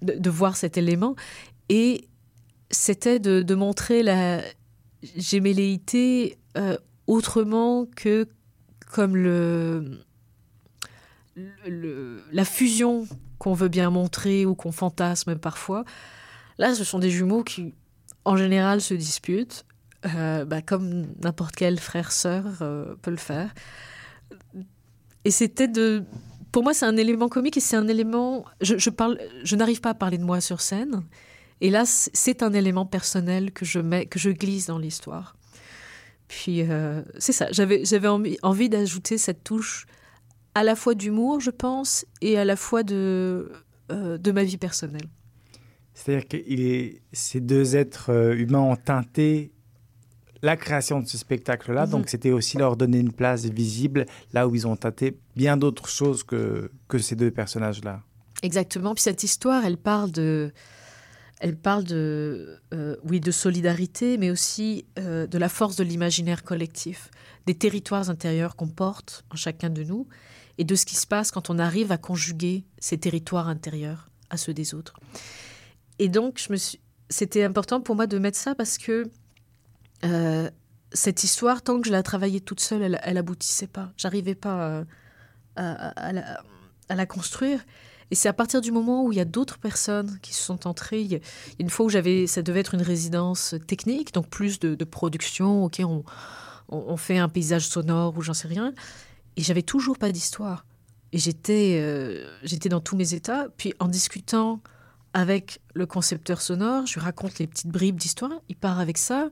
de, 0.00 0.30
voir 0.30 0.56
cet 0.56 0.78
élément. 0.78 1.14
Et 1.68 2.08
c'était 2.70 3.20
de, 3.20 3.54
montrer 3.54 4.02
la 4.02 4.40
gémelléité 5.16 6.38
euh, 6.56 6.78
autrement 7.06 7.86
que 7.94 8.26
comme 8.90 9.98
la 12.32 12.44
fusion 12.44 13.06
qu'on 13.38 13.52
veut 13.52 13.68
bien 13.68 13.90
montrer 13.90 14.46
ou 14.46 14.54
qu'on 14.54 14.72
fantasme 14.72 15.36
parfois. 15.36 15.84
Là, 16.58 16.74
ce 16.74 16.84
sont 16.84 16.98
des 16.98 17.10
jumeaux 17.10 17.44
qui, 17.44 17.74
en 18.24 18.36
général, 18.36 18.80
se 18.80 18.94
disputent 18.94 19.66
euh, 20.06 20.44
bah, 20.44 20.62
comme 20.62 21.06
n'importe 21.22 21.54
quel 21.54 21.78
frère-sœur 21.78 22.44
euh, 22.62 22.94
peut 23.02 23.10
le 23.10 23.16
faire. 23.16 23.52
Et 25.24 25.30
c'était 25.30 25.68
de... 25.68 26.04
Pour 26.52 26.62
moi, 26.62 26.72
c'est 26.72 26.86
un 26.86 26.96
élément 26.96 27.28
comique 27.28 27.56
et 27.56 27.60
c'est 27.60 27.76
un 27.76 27.88
élément... 27.88 28.44
Je, 28.60 28.78
je 28.78 28.88
parle, 28.88 29.18
je 29.44 29.56
n'arrive 29.56 29.80
pas 29.80 29.90
à 29.90 29.94
parler 29.94 30.16
de 30.16 30.24
moi 30.24 30.40
sur 30.40 30.60
scène. 30.60 31.02
Et 31.60 31.70
là, 31.70 31.84
c'est 31.86 32.42
un 32.42 32.52
élément 32.52 32.86
personnel 32.86 33.52
que 33.52 33.64
je, 33.64 33.78
mets, 33.78 34.06
que 34.06 34.18
je 34.18 34.30
glisse 34.30 34.66
dans 34.66 34.78
l'histoire. 34.78 35.35
Puis, 36.28 36.62
euh, 36.62 37.02
c'est 37.18 37.32
ça. 37.32 37.48
J'avais 37.50 38.08
envie, 38.08 38.38
envie 38.42 38.68
d'ajouter 38.68 39.18
cette 39.18 39.44
touche 39.44 39.86
à 40.54 40.64
la 40.64 40.74
fois 40.74 40.94
d'humour, 40.94 41.40
je 41.40 41.50
pense, 41.50 42.04
et 42.20 42.38
à 42.38 42.44
la 42.44 42.56
fois 42.56 42.82
de, 42.82 43.52
de 43.90 44.32
ma 44.32 44.42
vie 44.42 44.56
personnelle. 44.56 45.08
C'est-à-dire 45.94 46.28
que 46.28 46.36
ces 47.12 47.40
deux 47.40 47.76
êtres 47.76 48.10
humains 48.36 48.60
ont 48.60 48.76
teinté 48.76 49.52
la 50.42 50.56
création 50.56 51.00
de 51.00 51.06
ce 51.06 51.18
spectacle-là. 51.18 51.86
Donc, 51.86 52.02
mhm. 52.02 52.08
c'était 52.08 52.32
aussi 52.32 52.56
leur 52.56 52.76
donner 52.76 52.98
une 52.98 53.12
place 53.12 53.44
visible 53.44 54.06
là 54.32 54.48
où 54.48 54.54
ils 54.54 54.66
ont 54.66 54.76
tâté 54.76 55.18
bien 55.34 55.56
d'autres 55.56 55.88
choses 55.88 56.22
que, 56.22 56.70
que 56.88 56.98
ces 56.98 57.16
deux 57.16 57.30
personnages-là. 57.30 58.02
Exactement. 58.42 58.94
Puis 58.94 59.02
cette 59.02 59.22
histoire, 59.22 59.64
elle 59.64 59.78
parle 59.78 60.10
de, 60.12 60.52
elle 61.40 61.56
parle 61.56 61.84
de, 61.84 62.60
euh, 62.72 62.96
oui, 63.04 63.20
de 63.20 63.30
solidarité, 63.30 64.16
mais 64.16 64.30
aussi 64.30 64.86
euh, 64.98 65.26
de 65.26 65.38
la 65.38 65.48
force 65.48 65.76
de 65.76 65.84
l'imaginaire 65.84 66.42
collectif, 66.42 67.10
des 67.46 67.54
territoires 67.54 68.08
intérieurs 68.08 68.56
qu'on 68.56 68.68
porte 68.68 69.24
en 69.30 69.36
chacun 69.36 69.70
de 69.70 69.82
nous, 69.82 70.06
et 70.58 70.64
de 70.64 70.74
ce 70.74 70.86
qui 70.86 70.96
se 70.96 71.06
passe 71.06 71.30
quand 71.30 71.50
on 71.50 71.58
arrive 71.58 71.92
à 71.92 71.98
conjuguer 71.98 72.64
ces 72.78 72.96
territoires 72.96 73.48
intérieurs 73.48 74.08
à 74.30 74.38
ceux 74.38 74.54
des 74.54 74.74
autres. 74.74 74.94
Et 75.98 76.08
donc, 76.08 76.40
je 76.40 76.52
me 76.52 76.58
c'était 77.08 77.44
important 77.44 77.80
pour 77.80 77.94
moi 77.94 78.08
de 78.08 78.18
mettre 78.18 78.36
ça 78.36 78.56
parce 78.56 78.78
que 78.78 79.04
euh, 80.04 80.50
cette 80.92 81.22
histoire, 81.22 81.62
tant 81.62 81.80
que 81.80 81.86
je 81.86 81.92
la 81.92 82.02
travaillais 82.02 82.40
toute 82.40 82.58
seule, 82.58 82.82
elle, 82.82 83.00
elle 83.04 83.16
aboutissait 83.16 83.68
pas. 83.68 83.92
J'arrivais 83.96 84.34
pas 84.34 84.84
à, 85.54 86.12
la, 86.96 87.06
construire. 87.06 87.64
Et 88.10 88.14
c'est 88.14 88.28
à 88.28 88.32
partir 88.32 88.60
du 88.60 88.70
moment 88.70 89.04
où 89.04 89.12
il 89.12 89.18
y 89.18 89.20
a 89.20 89.24
d'autres 89.24 89.58
personnes 89.58 90.18
qui 90.22 90.32
se 90.32 90.42
sont 90.42 90.66
entrées. 90.66 91.20
une 91.58 91.70
fois 91.70 91.86
où 91.86 91.88
j'avais, 91.88 92.26
ça 92.26 92.42
devait 92.42 92.60
être 92.60 92.74
une 92.74 92.82
résidence 92.82 93.54
technique, 93.66 94.14
donc 94.14 94.28
plus 94.28 94.60
de, 94.60 94.84
production. 94.84 95.64
Ok, 95.64 95.80
on, 95.80 96.04
on, 96.68 96.96
fait 96.96 97.18
un 97.18 97.28
paysage 97.28 97.66
sonore 97.66 98.16
ou 98.16 98.22
j'en 98.22 98.34
sais 98.34 98.48
rien. 98.48 98.72
Et 99.36 99.42
j'avais 99.42 99.62
toujours 99.62 99.98
pas 99.98 100.12
d'histoire. 100.12 100.64
Et 101.12 101.18
j'étais, 101.18 101.78
euh, 101.80 102.30
j'étais 102.42 102.68
dans 102.68 102.80
tous 102.80 102.96
mes 102.96 103.14
états. 103.14 103.48
Puis 103.56 103.74
en 103.80 103.88
discutant 103.88 104.60
avec 105.12 105.60
le 105.74 105.86
concepteur 105.86 106.40
sonore, 106.40 106.86
je 106.86 106.94
lui 106.94 107.00
raconte 107.00 107.38
les 107.38 107.46
petites 107.46 107.70
bribes 107.70 107.96
d'histoire. 107.96 108.40
Il 108.48 108.56
part 108.56 108.78
avec 108.78 108.98
ça. 108.98 109.30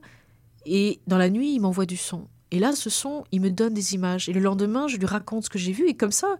Et 0.65 0.99
dans 1.07 1.17
la 1.17 1.29
nuit, 1.29 1.53
il 1.53 1.59
m'envoie 1.59 1.85
du 1.85 1.97
son. 1.97 2.27
Et 2.51 2.59
là, 2.59 2.73
ce 2.73 2.89
son, 2.89 3.23
il 3.31 3.41
me 3.41 3.51
donne 3.51 3.73
des 3.73 3.93
images. 3.93 4.27
Et 4.29 4.33
le 4.33 4.39
lendemain, 4.39 4.87
je 4.87 4.97
lui 4.97 5.05
raconte 5.05 5.45
ce 5.45 5.49
que 5.49 5.59
j'ai 5.59 5.71
vu. 5.71 5.87
Et 5.87 5.95
comme 5.95 6.11
ça, 6.11 6.35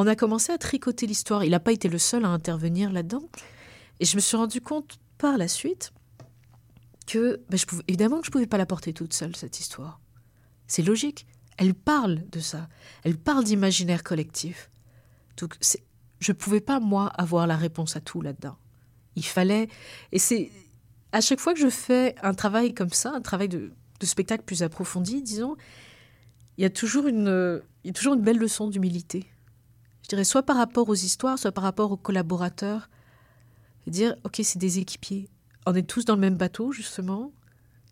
on 0.00 0.06
a 0.06 0.14
commencé 0.14 0.52
à 0.52 0.58
tricoter 0.58 1.08
l'histoire. 1.08 1.42
Il 1.42 1.50
n'a 1.50 1.58
pas 1.58 1.72
été 1.72 1.88
le 1.88 1.98
seul 1.98 2.24
à 2.24 2.28
intervenir 2.28 2.92
là-dedans. 2.92 3.28
Et 3.98 4.04
je 4.04 4.14
me 4.14 4.20
suis 4.20 4.36
rendu 4.36 4.60
compte 4.60 5.00
par 5.18 5.36
la 5.36 5.48
suite 5.48 5.92
que, 7.08 7.42
ben, 7.50 7.56
je 7.56 7.66
pouvais, 7.66 7.82
évidemment 7.88 8.18
que 8.20 8.26
je 8.26 8.28
ne 8.28 8.32
pouvais 8.32 8.46
pas 8.46 8.58
la 8.58 8.66
porter 8.66 8.92
toute 8.92 9.12
seule, 9.12 9.34
cette 9.34 9.58
histoire. 9.58 9.98
C'est 10.68 10.82
logique. 10.82 11.26
Elle 11.56 11.74
parle 11.74 12.22
de 12.30 12.38
ça. 12.38 12.68
Elle 13.02 13.16
parle 13.16 13.42
d'imaginaire 13.42 14.04
collectif. 14.04 14.70
Donc, 15.36 15.56
je 16.20 16.30
ne 16.30 16.36
pouvais 16.36 16.60
pas, 16.60 16.78
moi, 16.78 17.08
avoir 17.08 17.48
la 17.48 17.56
réponse 17.56 17.96
à 17.96 18.00
tout 18.00 18.20
là-dedans. 18.20 18.56
Il 19.16 19.24
fallait. 19.24 19.66
Et 20.12 20.20
c'est 20.20 20.52
à 21.10 21.20
chaque 21.20 21.40
fois 21.40 21.54
que 21.54 21.60
je 21.60 21.70
fais 21.70 22.14
un 22.22 22.34
travail 22.34 22.72
comme 22.72 22.90
ça, 22.90 23.10
un 23.12 23.20
travail 23.20 23.48
de, 23.48 23.72
spectacle 24.02 24.44
plus 24.44 24.62
approfondi, 24.62 25.22
disons, 25.22 25.56
il 26.56 26.62
y 26.62 26.64
a 26.64 26.70
toujours 26.70 27.08
une, 27.08 27.60
il 27.82 27.88
y 27.88 27.90
a 27.90 27.92
toujours 27.92 28.14
une 28.14 28.22
belle 28.22 28.38
leçon 28.38 28.68
d'humilité. 28.68 29.26
Je 30.08 30.16
dirais 30.16 30.24
soit 30.24 30.42
par 30.42 30.56
rapport 30.56 30.88
aux 30.88 30.94
histoires, 30.94 31.38
soit 31.38 31.52
par 31.52 31.64
rapport 31.64 31.92
aux 31.92 31.98
collaborateurs. 31.98 32.88
dire, 33.86 34.16
ok, 34.24 34.40
c'est 34.42 34.58
des 34.58 34.78
équipiers. 34.78 35.28
On 35.66 35.74
est 35.74 35.82
tous 35.82 36.06
dans 36.06 36.14
le 36.14 36.20
même 36.22 36.36
bateau, 36.36 36.72
justement, 36.72 37.30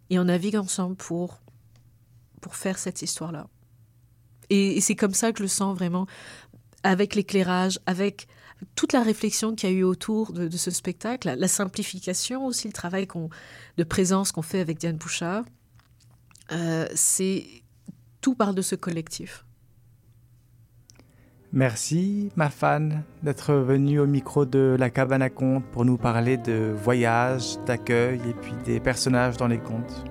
et 0.09 0.18
on 0.18 0.24
navigue 0.24 0.57
ensemble 0.57 0.96
pour, 0.96 1.42
pour 2.40 2.57
faire 2.57 2.79
cette 2.79 3.02
histoire-là. 3.02 3.48
Et, 4.48 4.81
c'est 4.81 4.94
comme 4.94 5.12
ça 5.12 5.31
que 5.31 5.38
je 5.38 5.42
le 5.42 5.48
sens 5.48 5.76
vraiment, 5.76 6.07
avec 6.85 7.14
l'éclairage, 7.16 7.81
avec 7.85 8.29
toute 8.76 8.94
la 8.94 9.02
réflexion 9.02 9.55
qu'il 9.55 9.68
y 9.68 9.72
a 9.74 9.76
eu 9.76 9.83
autour 9.83 10.33
de, 10.33 10.48
ce 10.57 10.70
spectacle, 10.70 11.35
la, 11.37 11.48
simplification 11.48 12.46
aussi, 12.46 12.66
le 12.66 12.72
travail 12.72 13.07
de 13.76 13.85
présence 13.85 14.33
qu'on 14.33 14.40
fait 14.40 14.61
avec 14.61 14.79
Diane 14.79 14.96
Bouchard, 14.96 15.44
euh, 16.52 16.87
c'est 16.94 17.46
tout 18.22 18.35
part 18.35 18.55
de 18.55 18.62
ce 18.62 18.74
collectif. 18.74 19.46
Merci, 21.57 22.29
ma 22.37 22.51
fan, 22.51 23.03
d'être 23.23 23.55
venue 23.55 23.99
au 23.99 24.07
micro 24.07 24.45
de 24.45 24.77
la 24.79 24.90
cabane 24.90 25.23
à 25.23 25.31
contes 25.31 25.64
pour 25.73 25.87
nous 25.87 25.97
parler 25.97 26.37
de 26.37 26.75
voyage, 26.85 27.57
d'accueil 27.64 28.21
et 28.29 28.35
puis 28.35 28.53
des 28.66 28.79
personnages 28.79 29.38
dans 29.38 29.47
les 29.47 29.57
contes. 29.57 30.05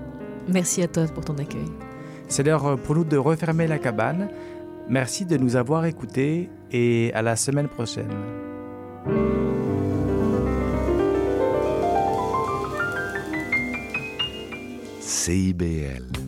Merci 0.47 0.81
à 0.81 0.87
toi 0.87 1.05
pour 1.05 1.23
ton 1.23 1.37
accueil. 1.37 1.67
C'est 2.27 2.41
l'heure 2.41 2.79
pour 2.79 2.95
nous 2.95 3.03
de 3.03 3.17
refermer 3.17 3.67
la 3.67 3.77
cabane. 3.77 4.27
Merci 4.89 5.23
de 5.23 5.37
nous 5.37 5.55
avoir 5.55 5.85
écoutés 5.85 6.49
et 6.71 7.11
à 7.13 7.21
la 7.21 7.35
semaine 7.35 7.67
prochaine. 7.67 8.09
CIBL. 14.99 16.24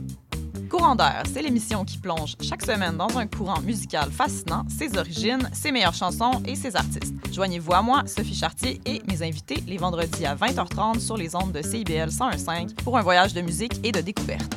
C'est 1.33 1.41
l'émission 1.41 1.83
qui 1.83 1.97
plonge 1.97 2.37
chaque 2.41 2.65
semaine 2.65 2.95
dans 2.95 3.17
un 3.17 3.27
courant 3.27 3.59
musical 3.59 4.09
fascinant, 4.09 4.63
ses 4.69 4.97
origines, 4.97 5.49
ses 5.51 5.73
meilleures 5.73 5.93
chansons 5.93 6.41
et 6.45 6.55
ses 6.55 6.77
artistes. 6.77 7.13
Joignez-vous 7.33 7.73
à 7.73 7.81
moi, 7.81 8.03
Sophie 8.05 8.33
Chartier 8.33 8.79
et 8.85 9.01
mes 9.05 9.21
invités 9.21 9.61
les 9.67 9.75
vendredis 9.75 10.25
à 10.25 10.33
20h30 10.35 11.01
sur 11.01 11.17
les 11.17 11.35
ondes 11.35 11.51
de 11.51 11.61
CIBL 11.61 12.09
101.5 12.09 12.75
pour 12.85 12.97
un 12.97 13.01
voyage 13.01 13.33
de 13.33 13.41
musique 13.41 13.73
et 13.83 13.91
de 13.91 13.99
découverte. 13.99 14.55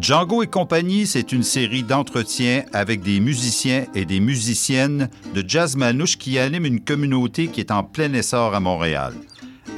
Django 0.00 0.44
et 0.44 0.46
compagnie, 0.46 1.08
c'est 1.08 1.32
une 1.32 1.42
série 1.42 1.82
d'entretiens 1.82 2.62
avec 2.72 3.02
des 3.02 3.18
musiciens 3.18 3.84
et 3.96 4.04
des 4.04 4.20
musiciennes 4.20 5.10
de 5.34 5.44
jazz 5.46 5.74
manouche 5.74 6.18
qui 6.18 6.38
animent 6.38 6.66
une 6.66 6.80
communauté 6.80 7.48
qui 7.48 7.58
est 7.58 7.72
en 7.72 7.82
plein 7.82 8.12
essor 8.12 8.54
à 8.54 8.60
Montréal. 8.60 9.12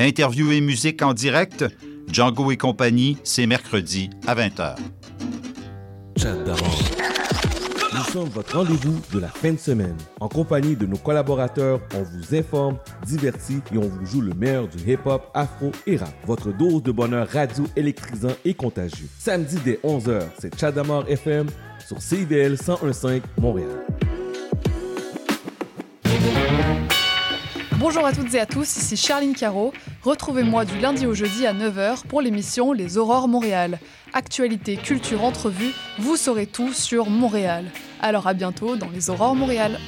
Interview 0.03 0.51
et 0.51 0.61
musique 0.61 1.01
en 1.01 1.15
direct, 1.15 1.65
Django 2.11 2.51
et 2.51 2.57
compagnie, 2.57 3.19
c'est 3.23 3.47
mercredi 3.47 4.11
à 4.27 4.35
20h. 4.35 4.75
Nous 7.95 8.03
sommes 8.13 8.29
votre 8.31 8.57
rendez-vous 8.57 9.01
de 9.13 9.21
la 9.21 9.29
fin 9.29 9.53
de 9.53 9.59
semaine. 9.59 9.97
En 10.19 10.29
compagnie 10.29 10.75
de 10.75 10.87
nos 10.87 10.97
collaborateurs, 10.97 11.79
on 11.95 12.03
vous 12.03 12.35
informe, 12.35 12.79
divertit 13.07 13.61
et 13.73 13.79
on 13.79 13.89
vous 13.89 14.05
joue 14.05 14.23
le 14.23 14.35
meilleur 14.35 14.67
du 14.67 14.79
hip-hop, 14.91 15.31
afro 15.35 15.71
et 15.87 15.97
rap. 15.97 16.13
Votre 16.27 16.51
dose 16.51 16.83
de 16.83 16.91
bonheur 16.91 17.29
radio 17.29 17.63
électrisant 17.77 18.35
et 18.45 18.55
contagieux. 18.55 19.07
Samedi 19.21 19.57
dès 19.65 19.79
11h, 19.85 20.21
c'est 20.41 20.59
Chadamar 20.59 21.09
FM 21.09 21.47
sur 21.87 22.03
CIVL 22.03 22.57
1015 22.59 23.21
Montréal. 23.39 23.87
Bonjour 27.83 28.07
à 28.07 28.13
toutes 28.13 28.33
et 28.35 28.39
à 28.39 28.47
tous, 28.47 28.77
ici 28.77 28.97
Charline 28.97 29.35
Caro. 29.35 29.73
Retrouvez-moi 30.05 30.65
du 30.65 30.79
lundi 30.79 31.05
au 31.05 31.15
jeudi 31.15 31.49
à 31.49 31.53
9h 31.53 32.07
pour 32.07 32.21
l'émission 32.23 32.73
Les 32.73 32.97
Aurores 32.97 33.27
Montréal. 33.27 33.81
Actualité, 34.13 34.77
culture, 34.77 35.25
entrevue, 35.25 35.73
vous 35.99 36.15
saurez 36.15 36.47
tout 36.47 36.73
sur 36.73 37.11
Montréal. 37.11 37.65
Alors 38.01 38.29
à 38.29 38.35
bientôt 38.35 38.77
dans 38.77 38.89
Les 38.91 39.11
Aurores 39.11 39.35
Montréal. 39.35 39.81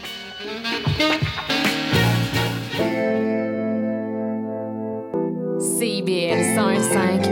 CIBL 5.61 6.57
105 6.57 7.24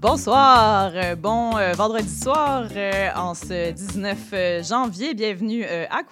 Bonsoir, 0.00 0.92
euh, 0.94 1.16
bon 1.16 1.56
euh, 1.56 1.72
vendredi 1.72 2.08
soir 2.08 2.68
euh, 2.76 3.08
en 3.16 3.34
ce 3.34 3.72
19 3.72 4.62
janvier. 4.62 5.12
Bienvenue 5.12 5.64
à 5.64 6.04
Courant 6.04 6.08